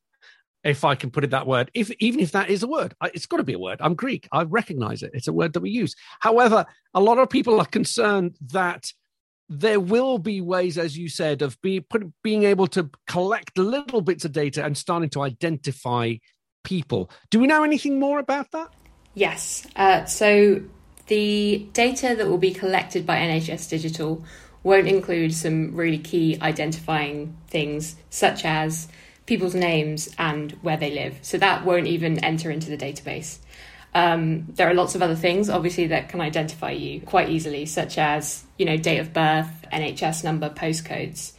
if 0.63 0.83
I 0.83 0.95
can 0.95 1.11
put 1.11 1.23
it 1.23 1.29
that 1.29 1.45
word, 1.45 1.69
if 1.75 1.91
even 1.99 2.19
if 2.19 2.31
that 2.31 2.49
is 2.49 2.63
a 2.63 2.67
word. 2.67 2.95
It's 3.13 3.27
got 3.27 3.37
to 3.37 3.43
be 3.43 3.53
a 3.53 3.59
word. 3.59 3.79
I'm 3.79 3.93
Greek. 3.93 4.27
I 4.31 4.41
recognize 4.41 5.03
it. 5.03 5.11
It's 5.13 5.27
a 5.27 5.33
word 5.33 5.53
that 5.53 5.61
we 5.61 5.69
use. 5.69 5.95
However, 6.19 6.65
a 6.95 6.99
lot 6.99 7.19
of 7.19 7.29
people 7.29 7.59
are 7.59 7.65
concerned 7.65 8.37
that 8.47 8.91
there 9.49 9.79
will 9.79 10.17
be 10.17 10.41
ways, 10.41 10.77
as 10.77 10.97
you 10.97 11.09
said, 11.09 11.41
of 11.41 11.59
be, 11.61 11.79
put, 11.79 12.03
being 12.23 12.43
able 12.43 12.67
to 12.67 12.89
collect 13.07 13.57
little 13.57 14.01
bits 14.01 14.25
of 14.25 14.31
data 14.31 14.63
and 14.63 14.77
starting 14.77 15.09
to 15.11 15.21
identify 15.21 16.15
people. 16.63 17.09
Do 17.29 17.39
we 17.39 17.47
know 17.47 17.63
anything 17.63 17.99
more 17.99 18.19
about 18.19 18.51
that? 18.51 18.69
Yes. 19.13 19.67
Uh, 19.75 20.05
so 20.05 20.61
the 21.07 21.67
data 21.73 22.15
that 22.15 22.27
will 22.27 22.37
be 22.37 22.53
collected 22.53 23.05
by 23.05 23.17
NHS 23.17 23.69
Digital 23.69 24.23
won't 24.63 24.87
include 24.87 25.33
some 25.33 25.75
really 25.75 25.99
key 25.99 26.39
identifying 26.41 27.37
things, 27.47 27.95
such 28.09 28.43
as 28.43 28.87
people's 29.27 29.55
names 29.55 30.13
and 30.17 30.53
where 30.63 30.77
they 30.77 30.91
live. 30.91 31.19
So 31.21 31.37
that 31.37 31.63
won't 31.63 31.87
even 31.87 32.23
enter 32.23 32.49
into 32.49 32.69
the 32.69 32.77
database. 32.77 33.37
Um, 33.95 34.47
there 34.49 34.69
are 34.69 34.73
lots 34.73 34.93
of 34.93 35.01
other 35.01 35.15
things, 35.15 35.49
obviously, 35.49 35.87
that 35.87 36.09
can 36.09 36.19
identify 36.19 36.71
you 36.71 36.99
quite 37.01 37.29
easily, 37.29 37.65
such 37.65 37.97
as 37.97 38.43
you 38.57 38.65
know 38.65 38.77
date 38.77 38.99
of 38.99 39.13
birth, 39.13 39.49
NHS 39.71 40.23
number, 40.23 40.49
postcodes. 40.49 41.31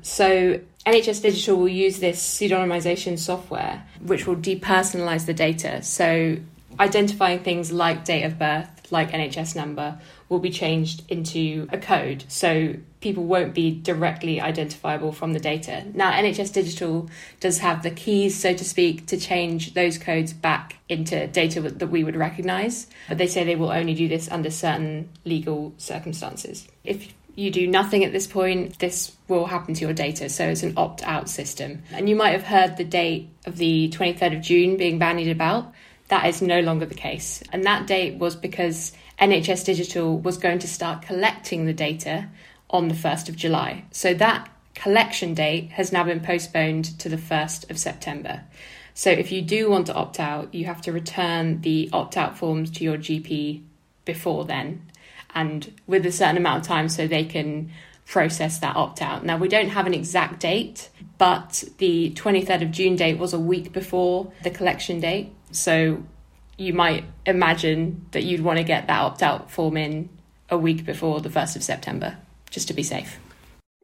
So 0.00 0.58
NHS 0.86 1.22
Digital 1.22 1.56
will 1.58 1.68
use 1.68 2.00
this 2.00 2.18
pseudonymization 2.20 3.18
software, 3.18 3.84
which 4.00 4.26
will 4.26 4.36
depersonalize 4.36 5.26
the 5.26 5.34
data. 5.34 5.82
So 5.82 6.38
identifying 6.80 7.40
things 7.40 7.72
like 7.72 8.06
date 8.06 8.22
of 8.22 8.38
birth, 8.38 8.90
like 8.90 9.10
NHS 9.10 9.54
number, 9.54 10.00
will 10.28 10.38
be 10.38 10.50
changed 10.50 11.02
into 11.08 11.66
a 11.70 11.78
code. 11.78 12.24
So 12.28 12.74
people 13.00 13.24
won't 13.24 13.54
be 13.54 13.70
directly 13.70 14.40
identifiable 14.40 15.12
from 15.12 15.32
the 15.32 15.40
data. 15.40 15.84
Now, 15.94 16.12
NHS 16.12 16.52
Digital 16.52 17.08
does 17.40 17.58
have 17.58 17.82
the 17.82 17.90
keys, 17.90 18.38
so 18.38 18.54
to 18.54 18.64
speak, 18.64 19.06
to 19.06 19.16
change 19.16 19.74
those 19.74 19.98
codes 19.98 20.32
back 20.32 20.76
into 20.88 21.26
data 21.28 21.60
that 21.60 21.86
we 21.86 22.04
would 22.04 22.16
recognize, 22.16 22.86
but 23.08 23.18
they 23.18 23.26
say 23.26 23.44
they 23.44 23.56
will 23.56 23.70
only 23.70 23.94
do 23.94 24.08
this 24.08 24.30
under 24.30 24.50
certain 24.50 25.08
legal 25.24 25.72
circumstances. 25.78 26.66
If 26.84 27.12
you 27.38 27.52
do 27.52 27.68
nothing 27.68 28.04
at 28.04 28.12
this 28.12 28.26
point, 28.26 28.80
this 28.80 29.12
will 29.28 29.46
happen 29.46 29.72
to 29.74 29.84
your 29.84 29.94
data. 29.94 30.28
So 30.28 30.48
it's 30.48 30.64
an 30.64 30.74
opt 30.76 31.04
out 31.04 31.28
system. 31.28 31.82
And 31.92 32.08
you 32.08 32.16
might 32.16 32.32
have 32.32 32.42
heard 32.42 32.76
the 32.76 32.84
date 32.84 33.30
of 33.46 33.56
the 33.58 33.90
23rd 33.90 34.38
of 34.38 34.42
June 34.42 34.76
being 34.76 34.98
bandied 34.98 35.28
about. 35.28 35.72
That 36.08 36.26
is 36.26 36.42
no 36.42 36.60
longer 36.60 36.86
the 36.86 36.96
case. 36.96 37.42
And 37.52 37.64
that 37.64 37.86
date 37.86 38.16
was 38.16 38.34
because 38.34 38.92
NHS 39.20 39.64
Digital 39.64 40.18
was 40.18 40.38
going 40.38 40.60
to 40.60 40.68
start 40.68 41.02
collecting 41.02 41.66
the 41.66 41.72
data 41.72 42.28
on 42.70 42.88
the 42.88 42.94
1st 42.94 43.28
of 43.28 43.36
July. 43.36 43.84
So 43.90 44.14
that 44.14 44.50
collection 44.74 45.34
date 45.34 45.70
has 45.70 45.92
now 45.92 46.04
been 46.04 46.20
postponed 46.20 46.98
to 47.00 47.08
the 47.08 47.16
1st 47.16 47.70
of 47.70 47.78
September. 47.78 48.44
So 48.94 49.10
if 49.10 49.32
you 49.32 49.42
do 49.42 49.70
want 49.70 49.86
to 49.86 49.94
opt 49.94 50.20
out, 50.20 50.54
you 50.54 50.66
have 50.66 50.82
to 50.82 50.92
return 50.92 51.60
the 51.62 51.90
opt 51.92 52.16
out 52.16 52.38
forms 52.38 52.70
to 52.72 52.84
your 52.84 52.96
GP 52.96 53.62
before 54.04 54.44
then 54.44 54.90
and 55.34 55.74
with 55.86 56.06
a 56.06 56.12
certain 56.12 56.36
amount 56.36 56.62
of 56.62 56.66
time 56.66 56.88
so 56.88 57.06
they 57.06 57.24
can 57.24 57.70
process 58.06 58.58
that 58.60 58.74
opt 58.74 59.02
out. 59.02 59.24
Now, 59.24 59.36
we 59.36 59.48
don't 59.48 59.68
have 59.68 59.86
an 59.86 59.94
exact 59.94 60.40
date, 60.40 60.88
but 61.18 61.64
the 61.78 62.12
23rd 62.12 62.62
of 62.62 62.70
June 62.70 62.96
date 62.96 63.18
was 63.18 63.34
a 63.34 63.38
week 63.38 63.72
before 63.72 64.32
the 64.42 64.50
collection 64.50 65.00
date. 65.00 65.32
So 65.50 66.02
you 66.58 66.74
might 66.74 67.04
imagine 67.24 68.04
that 68.10 68.24
you'd 68.24 68.42
want 68.42 68.58
to 68.58 68.64
get 68.64 68.88
that 68.88 69.00
opt 69.00 69.22
out 69.22 69.50
form 69.50 69.76
in 69.76 70.08
a 70.50 70.58
week 70.58 70.84
before 70.84 71.20
the 71.20 71.28
1st 71.28 71.56
of 71.56 71.62
September 71.62 72.18
just 72.50 72.68
to 72.68 72.74
be 72.74 72.82
safe. 72.82 73.18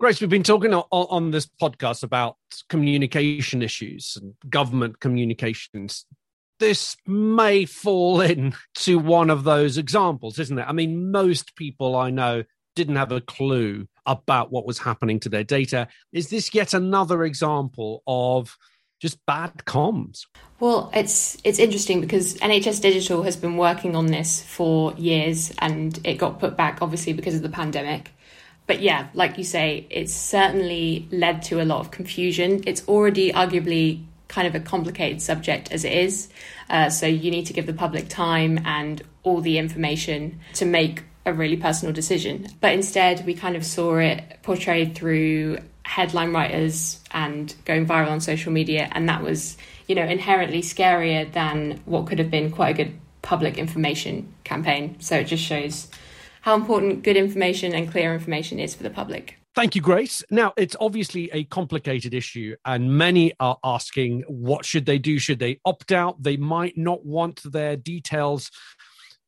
Grace, 0.00 0.20
we've 0.20 0.28
been 0.28 0.42
talking 0.42 0.74
on, 0.74 0.84
on 0.90 1.30
this 1.30 1.46
podcast 1.46 2.02
about 2.02 2.36
communication 2.68 3.62
issues 3.62 4.18
and 4.20 4.34
government 4.50 5.00
communications. 5.00 6.04
This 6.58 6.96
may 7.06 7.64
fall 7.64 8.20
in 8.20 8.54
to 8.76 8.98
one 8.98 9.30
of 9.30 9.44
those 9.44 9.78
examples, 9.78 10.38
isn't 10.38 10.58
it? 10.58 10.66
I 10.68 10.72
mean, 10.72 11.12
most 11.12 11.54
people 11.56 11.96
I 11.96 12.10
know 12.10 12.42
didn't 12.74 12.96
have 12.96 13.12
a 13.12 13.20
clue 13.20 13.86
about 14.04 14.50
what 14.50 14.66
was 14.66 14.78
happening 14.78 15.20
to 15.20 15.28
their 15.28 15.44
data. 15.44 15.88
Is 16.12 16.28
this 16.28 16.52
yet 16.52 16.74
another 16.74 17.24
example 17.24 18.02
of 18.06 18.56
just 19.04 19.24
bad 19.26 19.52
comms? 19.66 20.26
Well, 20.60 20.90
it's 20.94 21.36
it's 21.44 21.58
interesting 21.58 22.00
because 22.00 22.34
NHS 22.38 22.80
Digital 22.80 23.22
has 23.22 23.36
been 23.36 23.56
working 23.56 23.94
on 23.94 24.06
this 24.06 24.42
for 24.42 24.94
years 24.94 25.52
and 25.58 25.98
it 26.04 26.14
got 26.14 26.40
put 26.40 26.56
back 26.56 26.78
obviously 26.80 27.12
because 27.12 27.34
of 27.34 27.42
the 27.42 27.48
pandemic 27.48 28.10
but 28.66 28.80
yeah, 28.80 29.08
like 29.14 29.36
you 29.36 29.44
say, 29.44 29.86
it's 29.90 30.14
certainly 30.14 31.06
led 31.10 31.42
to 31.44 31.60
a 31.60 31.64
lot 31.64 31.80
of 31.80 31.90
confusion. 31.90 32.62
It's 32.66 32.86
already 32.88 33.30
arguably 33.32 34.04
kind 34.28 34.48
of 34.48 34.54
a 34.54 34.60
complicated 34.60 35.20
subject 35.20 35.70
as 35.70 35.84
it 35.84 35.92
is. 35.92 36.28
Uh, 36.70 36.88
so 36.88 37.06
you 37.06 37.30
need 37.30 37.46
to 37.46 37.52
give 37.52 37.66
the 37.66 37.74
public 37.74 38.08
time 38.08 38.58
and 38.64 39.02
all 39.22 39.40
the 39.40 39.58
information 39.58 40.40
to 40.54 40.64
make 40.64 41.04
a 41.26 41.32
really 41.32 41.56
personal 41.56 41.92
decision. 41.92 42.46
But 42.60 42.72
instead, 42.72 43.26
we 43.26 43.34
kind 43.34 43.56
of 43.56 43.64
saw 43.64 43.96
it 43.96 44.38
portrayed 44.42 44.94
through 44.94 45.58
headline 45.94 46.32
writers 46.32 46.98
and 47.12 47.54
going 47.64 47.86
viral 47.86 48.10
on 48.10 48.20
social 48.20 48.50
media. 48.50 48.88
And 48.90 49.08
that 49.08 49.22
was, 49.22 49.56
you 49.86 49.94
know, 49.94 50.02
inherently 50.02 50.60
scarier 50.60 51.32
than 51.32 51.80
what 51.84 52.08
could 52.08 52.18
have 52.18 52.32
been 52.32 52.50
quite 52.50 52.70
a 52.70 52.84
good 52.84 52.98
public 53.22 53.58
information 53.58 54.34
campaign. 54.42 54.96
So 54.98 55.18
it 55.18 55.28
just 55.28 55.44
shows 55.44 55.88
how 56.40 56.56
important 56.56 57.04
good 57.04 57.16
information 57.16 57.72
and 57.72 57.88
clear 57.88 58.12
information 58.12 58.58
is 58.58 58.74
for 58.74 58.82
the 58.82 58.90
public. 58.90 59.38
Thank 59.54 59.76
you, 59.76 59.80
Grace. 59.80 60.24
Now, 60.32 60.52
it's 60.56 60.74
obviously 60.80 61.30
a 61.32 61.44
complicated 61.44 62.12
issue, 62.12 62.56
and 62.64 62.98
many 62.98 63.32
are 63.38 63.56
asking 63.62 64.24
what 64.26 64.64
should 64.64 64.84
they 64.84 64.98
do? 64.98 65.20
Should 65.20 65.38
they 65.38 65.60
opt 65.64 65.92
out? 65.92 66.20
They 66.20 66.36
might 66.36 66.76
not 66.76 67.06
want 67.06 67.40
their 67.44 67.76
details 67.76 68.50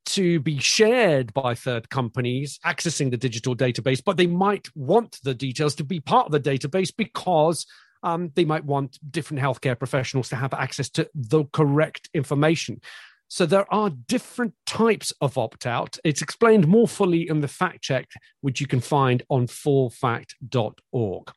to 0.07 0.41
be 0.41 0.59
shared 0.59 1.33
by 1.35 1.55
third 1.55 1.91
companies 1.91 2.59
accessing 2.65 3.11
the 3.11 3.17
digital 3.17 3.55
database, 3.55 4.03
but 4.05 4.17
they 4.17 4.27
might 4.27 4.69
want 4.75 5.19
the 5.23 5.35
details 5.35 5.75
to 5.77 5.85
be 5.85 6.01
part 6.01 6.27
of 6.27 6.33
the 6.33 6.41
database 6.41 6.93
because 6.97 7.67
um, 8.03 8.31
they 8.35 8.45
might 8.45 8.65
want 8.65 8.99
different 9.11 9.43
healthcare 9.43 9.79
professionals 9.79 10.29
to 10.29 10.37
have 10.37 10.55
access 10.55 10.89
to 10.91 11.09
the 11.15 11.45
correct 11.53 12.09
information. 12.15 12.81
So 13.29 13.45
there 13.45 13.73
are 13.75 13.91
different 13.91 14.55
types 14.67 15.13
of 15.21 15.37
opt 15.37 15.67
out. 15.67 15.99
It's 16.05 16.23
explained 16.23 16.69
more 16.69 16.87
fully 16.87 17.29
in 17.29 17.41
the 17.41 17.49
fact 17.49 17.83
check, 17.83 18.09
which 18.41 18.61
you 18.61 18.67
can 18.67 18.81
find 18.81 19.23
on 19.29 19.49
fullfact.org. 19.49 21.33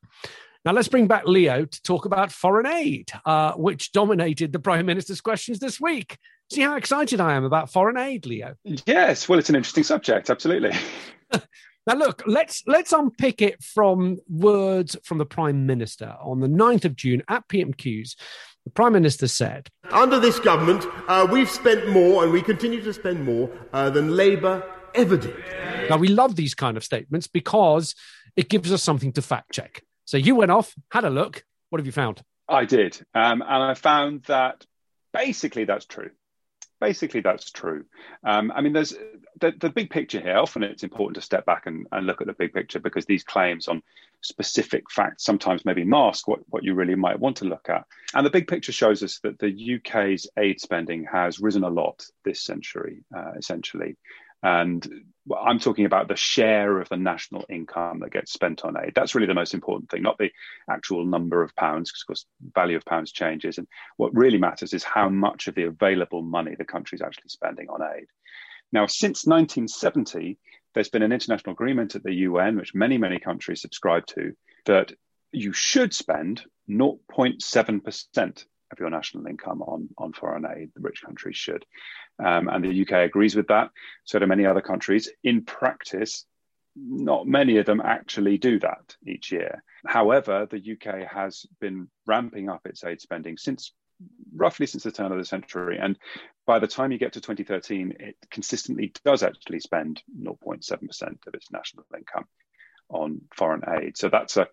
Now 0.66 0.74
let's 0.74 0.88
bring 0.88 1.08
back 1.08 1.26
Leo 1.26 1.66
to 1.66 1.82
talk 1.82 2.06
about 2.06 2.32
foreign 2.32 2.68
aid, 2.68 3.10
uh, 3.26 3.54
which 3.54 3.92
dominated 3.92 4.52
the 4.54 4.60
Prime 4.60 4.86
Minister's 4.86 5.22
questions 5.22 5.60
this 5.60 5.80
week. 5.80 6.18
See 6.52 6.62
how 6.62 6.76
excited 6.76 7.22
I 7.22 7.34
am 7.34 7.46
about 7.46 7.70
foreign 7.70 7.98
aid, 7.98 8.26
Leo? 8.26 8.56
Yes, 8.64 9.30
well, 9.30 9.38
it's 9.38 9.50
an 9.50 9.56
interesting 9.56 9.84
subject, 9.84 10.32
absolutely. 10.32 10.72
now 11.32 11.94
look, 11.94 12.24
let's 12.26 12.64
let's 12.66 12.92
unpick 12.92 13.42
it 13.42 13.64
from 13.64 14.18
words 14.28 14.96
from 15.04 15.20
the 15.20 15.26
Prime 15.26 15.68
Minister 15.68 16.16
on 16.20 16.40
the 16.40 16.48
9th 16.48 16.86
of 16.86 16.96
June 16.96 17.22
at 17.28 17.48
PMQs 17.48 18.16
The 18.66 18.72
Prime 18.72 18.94
Minister 18.94 19.28
said 19.28 19.70
Under 19.92 20.20
this 20.20 20.40
government, 20.40 20.86
uh, 21.08 21.28
we've 21.32 21.50
spent 21.50 21.90
more 21.90 22.24
and 22.24 22.34
we 22.34 22.42
continue 22.42 22.82
to 22.82 22.94
spend 22.94 23.24
more 23.24 23.50
uh, 23.72 23.92
than 23.92 24.16
Labour 24.16 24.64
ever 24.96 25.18
did. 25.18 25.36
Now, 25.88 25.98
we 25.98 26.08
love 26.08 26.36
these 26.36 26.56
kind 26.56 26.78
of 26.78 26.84
statements 26.84 27.28
because 27.28 27.94
it 28.36 28.50
gives 28.50 28.72
us 28.72 28.82
something 28.82 29.14
to 29.14 29.22
fact 29.22 29.52
check. 29.52 29.84
So 30.06 30.18
you 30.18 30.36
went 30.36 30.50
off, 30.50 30.74
had 30.92 31.06
a 31.06 31.10
look. 31.10 31.44
What 31.70 31.80
have 31.80 31.86
you 31.86 31.92
found? 31.92 32.24
I 32.48 32.66
did. 32.66 33.00
Um, 33.14 33.44
and 33.44 33.64
I 33.64 33.76
found 33.76 34.24
that 34.24 34.66
basically 35.14 35.66
that's 35.66 35.86
true. 35.86 36.10
Basically, 36.80 37.20
that's 37.20 37.52
true. 37.52 37.86
Um, 38.24 38.52
I 38.56 38.62
mean, 38.62 38.74
there's 38.74 38.96
the, 39.40 39.52
the 39.60 39.70
big 39.70 39.90
picture 39.90 40.22
here. 40.22 40.38
Often 40.38 40.64
it's 40.64 40.84
important 40.84 41.16
to 41.16 41.22
step 41.22 41.46
back 41.46 41.66
and, 41.66 41.88
and 41.92 42.08
look 42.08 42.22
at 42.22 42.28
the 42.28 42.34
big 42.34 42.54
picture 42.54 42.80
because 42.80 43.06
these 43.06 43.24
claims 43.24 43.68
on 43.68 43.84
specific 44.22 44.90
facts 44.92 45.24
sometimes 45.24 45.64
maybe 45.64 45.86
mask 45.86 46.28
what, 46.28 46.40
what 46.50 46.64
you 46.64 46.74
really 46.74 46.96
might 46.96 47.20
want 47.20 47.38
to 47.38 47.46
look 47.46 47.70
at. 47.70 47.86
And 48.14 48.26
the 48.26 48.30
big 48.30 48.48
picture 48.48 48.72
shows 48.72 49.04
us 49.04 49.20
that 49.24 49.40
the 49.40 49.76
UK's 49.76 50.28
aid 50.38 50.60
spending 50.60 51.06
has 51.12 51.40
risen 51.40 51.64
a 51.64 51.70
lot 51.70 52.06
this 52.24 52.44
century, 52.44 53.04
uh, 53.16 53.32
essentially. 53.38 53.98
And 54.42 54.88
I'm 55.38 55.60
talking 55.60 55.86
about 55.86 56.08
the 56.08 56.16
share 56.16 56.80
of 56.80 56.90
the 56.90 56.98
national 56.98 57.46
income 57.50 58.00
that 58.00 58.12
gets 58.12 58.32
spent 58.32 58.66
on 58.66 58.76
aid. 58.78 58.94
That's 58.96 59.14
really 59.14 59.28
the 59.28 59.34
most 59.34 59.54
important 59.54 59.90
thing, 59.90 60.02
not 60.02 60.18
the 60.18 60.32
actual 60.70 61.06
number 61.06 61.44
of 61.44 61.56
pounds, 61.56 61.92
because 61.92 62.02
of 62.02 62.08
course, 62.08 62.26
value 62.56 62.78
of 62.78 62.86
pounds 62.86 63.12
changes. 63.12 63.58
And 63.58 63.68
what 63.98 64.16
really 64.16 64.38
matters 64.38 64.74
is 64.74 64.84
how 64.84 65.10
much 65.10 65.48
of 65.48 65.56
the 65.56 65.64
available 65.64 66.22
money 66.22 66.56
the 66.58 66.66
country 66.66 66.96
is 66.96 67.02
actually 67.02 67.30
spending 67.30 67.70
on 67.70 67.82
aid. 67.82 68.08
Now, 68.72 68.86
since 68.86 69.26
1970, 69.26 70.38
there's 70.74 70.90
been 70.90 71.04
an 71.04 71.12
international 71.12 71.54
agreement 71.54 71.96
at 71.96 72.04
the 72.04 72.14
UN, 72.14 72.56
which 72.56 72.76
many, 72.76 72.98
many 72.98 73.20
countries 73.20 73.62
subscribe 73.62 74.06
to, 74.08 74.34
that 74.66 74.94
you 75.32 75.54
should 75.54 75.94
spend 75.94 76.44
0.7% 76.70 78.46
of 78.72 78.80
your 78.80 78.90
national 78.90 79.26
income 79.26 79.62
on, 79.62 79.90
on 79.98 80.14
foreign 80.14 80.46
aid. 80.46 80.72
The 80.76 80.82
rich 80.82 81.02
countries 81.04 81.38
should. 81.38 81.66
Um, 82.24 82.50
and 82.50 82.64
the 82.64 82.82
UK 82.82 83.06
agrees 83.06 83.36
with 83.36 83.48
that. 83.48 83.72
So 84.04 84.20
do 84.20 84.28
many 84.28 84.46
other 84.46 84.62
countries. 84.62 85.10
In 85.24 85.44
practice, 85.46 86.26
not 86.76 87.28
many 87.28 87.58
of 87.58 87.66
them 87.66 87.82
actually 87.82 88.38
do 88.38 88.60
that 88.60 88.96
each 89.06 89.32
year. 89.32 89.64
However, 89.86 90.48
the 90.50 90.58
UK 90.74 91.08
has 91.12 91.46
been 91.60 91.90
ramping 92.06 92.50
up 92.50 92.66
its 92.66 92.84
aid 92.84 93.02
spending 93.02 93.38
since 93.38 93.74
roughly 94.34 94.66
since 94.66 94.84
the 94.84 94.92
turn 94.92 95.12
of 95.12 95.18
the 95.18 95.26
century. 95.26 95.78
And 95.82 95.98
by 96.46 96.60
the 96.60 96.68
time 96.68 96.92
you 96.92 96.98
get 96.98 97.14
to 97.14 97.22
2013, 97.22 97.96
it 98.00 98.16
consistently 98.30 98.94
does 99.04 99.24
actually 99.24 99.60
spend 99.60 100.02
0.7% 100.22 101.28
of 101.28 101.34
its 101.34 101.52
national 101.52 101.86
income 101.96 102.26
on 102.90 103.22
foreign 103.36 103.64
aid. 103.68 103.98
So 103.98 104.10
that's 104.10 104.38
a 104.38 104.48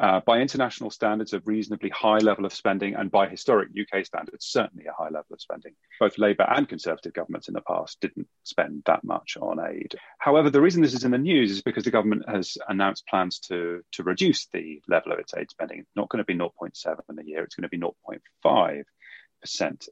uh, 0.00 0.20
by 0.24 0.40
international 0.40 0.90
standards, 0.90 1.34
a 1.34 1.40
reasonably 1.40 1.90
high 1.90 2.18
level 2.18 2.46
of 2.46 2.54
spending, 2.54 2.94
and 2.94 3.10
by 3.10 3.28
historic 3.28 3.68
UK 3.78 4.04
standards, 4.04 4.46
certainly 4.46 4.86
a 4.86 4.92
high 4.92 5.10
level 5.10 5.32
of 5.32 5.40
spending. 5.40 5.72
Both 6.00 6.16
Labour 6.18 6.46
and 6.48 6.66
Conservative 6.66 7.12
governments 7.12 7.48
in 7.48 7.54
the 7.54 7.60
past 7.60 8.00
didn't 8.00 8.26
spend 8.42 8.82
that 8.86 9.04
much 9.04 9.36
on 9.40 9.60
aid. 9.60 9.94
However, 10.18 10.48
the 10.48 10.60
reason 10.60 10.80
this 10.80 10.94
is 10.94 11.04
in 11.04 11.10
the 11.10 11.18
news 11.18 11.50
is 11.50 11.62
because 11.62 11.84
the 11.84 11.90
government 11.90 12.28
has 12.28 12.56
announced 12.68 13.06
plans 13.06 13.38
to, 13.40 13.82
to 13.92 14.02
reduce 14.02 14.46
the 14.46 14.80
level 14.88 15.12
of 15.12 15.18
its 15.18 15.34
aid 15.36 15.50
spending. 15.50 15.80
It's 15.80 15.96
not 15.96 16.08
going 16.08 16.24
to 16.24 16.24
be 16.24 16.34
0.7 16.34 16.96
a 17.18 17.26
year, 17.26 17.44
it's 17.44 17.54
going 17.54 17.62
to 17.62 17.68
be 17.68 17.78
0.5 17.78 17.92
percent 18.42 18.86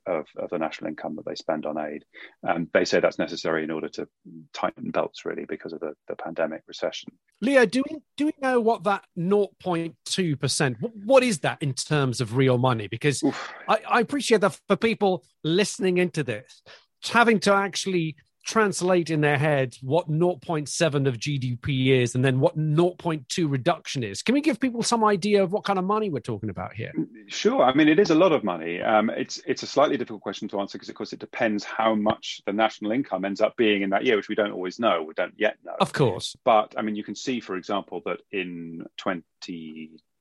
of, 0.07 0.27
of 0.37 0.51
the 0.51 0.59
national 0.59 0.89
income 0.89 1.17
that 1.17 1.25
they 1.25 1.35
spend 1.35 1.67
on 1.67 1.79
aid. 1.79 2.05
And 2.43 2.69
they 2.73 2.85
say 2.85 3.01
that's 3.01 3.19
necessary 3.19 3.65
in 3.65 3.71
order 3.71 3.89
to 3.91 4.09
tighten 4.53 4.91
belts, 4.91 5.25
really, 5.25 5.45
because 5.47 5.73
of 5.73 5.81
the, 5.81 5.95
the 6.09 6.17
pandemic 6.17 6.63
recession. 6.67 7.13
Leo, 7.41 7.65
do 7.67 7.83
we 7.89 7.99
do 8.17 8.27
we 8.27 8.33
know 8.41 8.61
what 8.61 8.85
that 8.85 9.05
0.2 9.17 10.41
percent? 10.41 10.77
What 10.81 11.23
is 11.23 11.41
that 11.41 11.63
in 11.63 11.73
terms 11.75 12.21
of 12.21 12.37
real 12.37 12.59
money? 12.59 12.89
Because 12.89 13.23
I, 13.69 13.79
I 13.89 14.01
appreciate 14.01 14.41
that 14.41 14.59
for 14.67 14.77
people 14.77 15.25
listening 15.45 15.99
into 15.99 16.23
this, 16.23 16.63
having 17.05 17.41
to 17.41 17.55
actually 17.55 18.17
translate 18.49 19.11
in 19.11 19.21
their 19.21 19.37
heads 19.37 19.79
what 19.83 20.09
0.7 20.11 21.07
of 21.07 21.19
GDP 21.19 22.01
is 22.01 22.15
and 22.15 22.25
then 22.25 22.41
what 22.41 22.57
0.2 22.57 23.51
reduction 23.51 24.03
is. 24.03 24.23
Can 24.23 24.33
we 24.33 24.41
give 24.41 24.59
people 24.59 24.83
some 24.83 25.05
idea 25.05 25.43
of 25.43 25.53
what 25.53 25.65
kind 25.65 25.79
of 25.79 25.85
money 25.85 26.09
we're 26.09 26.21
talking 26.21 26.49
about 26.49 26.73
here? 26.73 26.91
Sure. 27.27 27.63
I 27.63 27.75
mean, 27.75 27.89
it 27.89 27.99
is 27.99 28.09
a 28.09 28.15
lot 28.15 28.33
of 28.33 28.43
money. 28.45 28.81
Um, 28.81 29.11
it's 29.11 29.39
it's 29.47 29.63
a 29.63 29.67
slightly 29.67 29.99
difficult 29.99 30.23
question 30.23 30.49
to 30.49 30.61
answer 30.61 30.79
because, 30.79 30.89
of 30.89 30.95
course, 30.95 31.13
it 31.13 31.19
depends 31.19 31.63
how 31.63 31.95
much 31.95 32.41
the 32.47 32.53
national 32.55 32.93
income 32.93 33.27
ends 33.27 33.43
up 33.43 33.55
being 33.59 33.83
in 33.83 33.91
that 33.91 34.07
year, 34.07 34.17
which 34.17 34.31
we 34.31 34.35
don't 34.35 34.53
always 34.53 34.79
know. 34.79 35.03
We 35.03 35.13
don't 35.13 35.35
yet 35.37 35.59
know. 35.63 35.77
Of 35.79 35.93
course. 35.93 36.35
But 36.43 36.75
I 36.79 36.83
mean, 36.83 36.97
you 36.97 37.05
can 37.05 37.15
see, 37.15 37.41
for 37.41 37.57
example, 37.57 38.01
that 38.07 38.21
in 38.33 38.87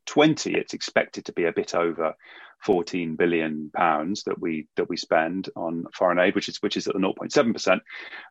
2020, 0.08 0.56
it's 0.56 0.74
expected 0.74 1.26
to 1.26 1.34
be 1.34 1.46
a 1.46 1.54
bit 1.54 1.76
over 1.76 2.16
14 2.64 3.16
billion 3.16 3.70
pounds 3.76 4.24
that 4.24 4.40
we 4.40 4.68
that 4.76 4.90
we 4.90 4.98
spend 4.98 5.50
on 5.56 5.86
foreign 5.94 6.20
aid, 6.20 6.36
which 6.36 6.50
is 6.50 6.58
which 6.62 6.78
is 6.78 6.88
at 6.88 6.94
the 6.94 7.00
0.7 7.00 7.54
percent. 7.54 7.82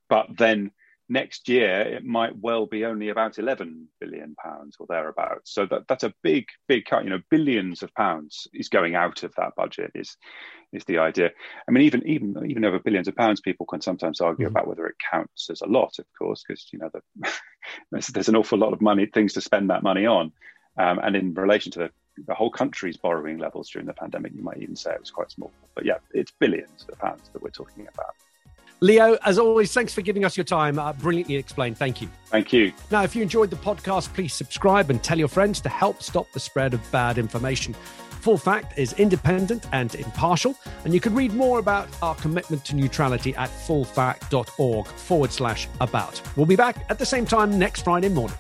But 0.08 0.26
then 0.36 0.72
next 1.08 1.48
year 1.48 1.82
it 1.82 2.04
might 2.04 2.36
well 2.36 2.66
be 2.66 2.84
only 2.84 3.10
about 3.10 3.38
11 3.38 3.88
billion 4.00 4.34
pounds 4.34 4.76
or 4.80 4.86
thereabouts. 4.88 5.52
So 5.54 5.66
that 5.66 5.82
that's 5.88 6.04
a 6.04 6.12
big 6.22 6.46
big 6.66 6.84
cut. 6.86 7.04
You 7.04 7.10
know, 7.10 7.20
billions 7.30 7.82
of 7.82 7.94
pounds 7.94 8.48
is 8.52 8.68
going 8.68 8.94
out 8.94 9.22
of 9.22 9.34
that 9.36 9.54
budget. 9.56 9.92
Is 9.94 10.16
is 10.72 10.84
the 10.84 10.98
idea? 10.98 11.30
I 11.68 11.72
mean, 11.72 11.84
even 11.84 12.06
even 12.06 12.50
even 12.50 12.64
over 12.64 12.78
billions 12.78 13.08
of 13.08 13.16
pounds, 13.16 13.40
people 13.40 13.66
can 13.66 13.80
sometimes 13.80 14.20
argue 14.20 14.46
mm-hmm. 14.46 14.56
about 14.56 14.66
whether 14.66 14.86
it 14.86 14.96
counts 15.10 15.48
as 15.50 15.60
a 15.60 15.66
lot, 15.66 15.98
of 15.98 16.06
course, 16.18 16.42
because 16.46 16.66
you 16.72 16.78
know 16.78 16.90
the, 16.92 17.32
there's, 17.90 18.08
there's 18.08 18.28
an 18.28 18.36
awful 18.36 18.58
lot 18.58 18.72
of 18.72 18.80
money 18.80 19.06
things 19.06 19.34
to 19.34 19.40
spend 19.40 19.70
that 19.70 19.82
money 19.82 20.06
on. 20.06 20.32
Um, 20.78 20.98
and 21.02 21.16
in 21.16 21.34
relation 21.34 21.72
to 21.72 21.78
the 21.78 21.90
the 22.26 22.34
whole 22.34 22.50
country's 22.50 22.96
borrowing 22.96 23.38
levels 23.38 23.68
during 23.70 23.86
the 23.86 23.92
pandemic, 23.92 24.32
you 24.34 24.42
might 24.42 24.58
even 24.58 24.76
say 24.76 24.92
it 24.92 25.00
was 25.00 25.10
quite 25.10 25.30
small. 25.30 25.52
But 25.74 25.84
yeah, 25.84 25.98
it's 26.12 26.30
billions 26.30 26.86
of 26.90 26.98
pounds 26.98 27.28
that 27.32 27.42
we're 27.42 27.50
talking 27.50 27.86
about. 27.92 28.14
Leo, 28.80 29.16
as 29.24 29.38
always, 29.38 29.72
thanks 29.72 29.94
for 29.94 30.02
giving 30.02 30.24
us 30.24 30.36
your 30.36 30.44
time. 30.44 30.78
Uh, 30.78 30.92
brilliantly 30.92 31.36
explained. 31.36 31.78
Thank 31.78 32.02
you. 32.02 32.10
Thank 32.26 32.52
you. 32.52 32.72
Now, 32.90 33.02
if 33.04 33.16
you 33.16 33.22
enjoyed 33.22 33.48
the 33.48 33.56
podcast, 33.56 34.12
please 34.12 34.34
subscribe 34.34 34.90
and 34.90 35.02
tell 35.02 35.18
your 35.18 35.28
friends 35.28 35.60
to 35.62 35.70
help 35.70 36.02
stop 36.02 36.30
the 36.32 36.40
spread 36.40 36.74
of 36.74 36.92
bad 36.92 37.16
information. 37.16 37.74
Full 38.20 38.36
Fact 38.36 38.78
is 38.78 38.92
independent 38.94 39.66
and 39.72 39.94
impartial, 39.94 40.54
and 40.84 40.92
you 40.92 41.00
can 41.00 41.14
read 41.14 41.32
more 41.32 41.58
about 41.58 41.88
our 42.02 42.14
commitment 42.16 42.64
to 42.66 42.76
neutrality 42.76 43.34
at 43.36 43.48
fullfact.org 43.48 44.86
forward 44.86 45.32
slash 45.32 45.68
about. 45.80 46.20
We'll 46.34 46.44
be 46.44 46.56
back 46.56 46.84
at 46.90 46.98
the 46.98 47.06
same 47.06 47.24
time 47.24 47.58
next 47.58 47.82
Friday 47.82 48.08
morning. 48.08 48.36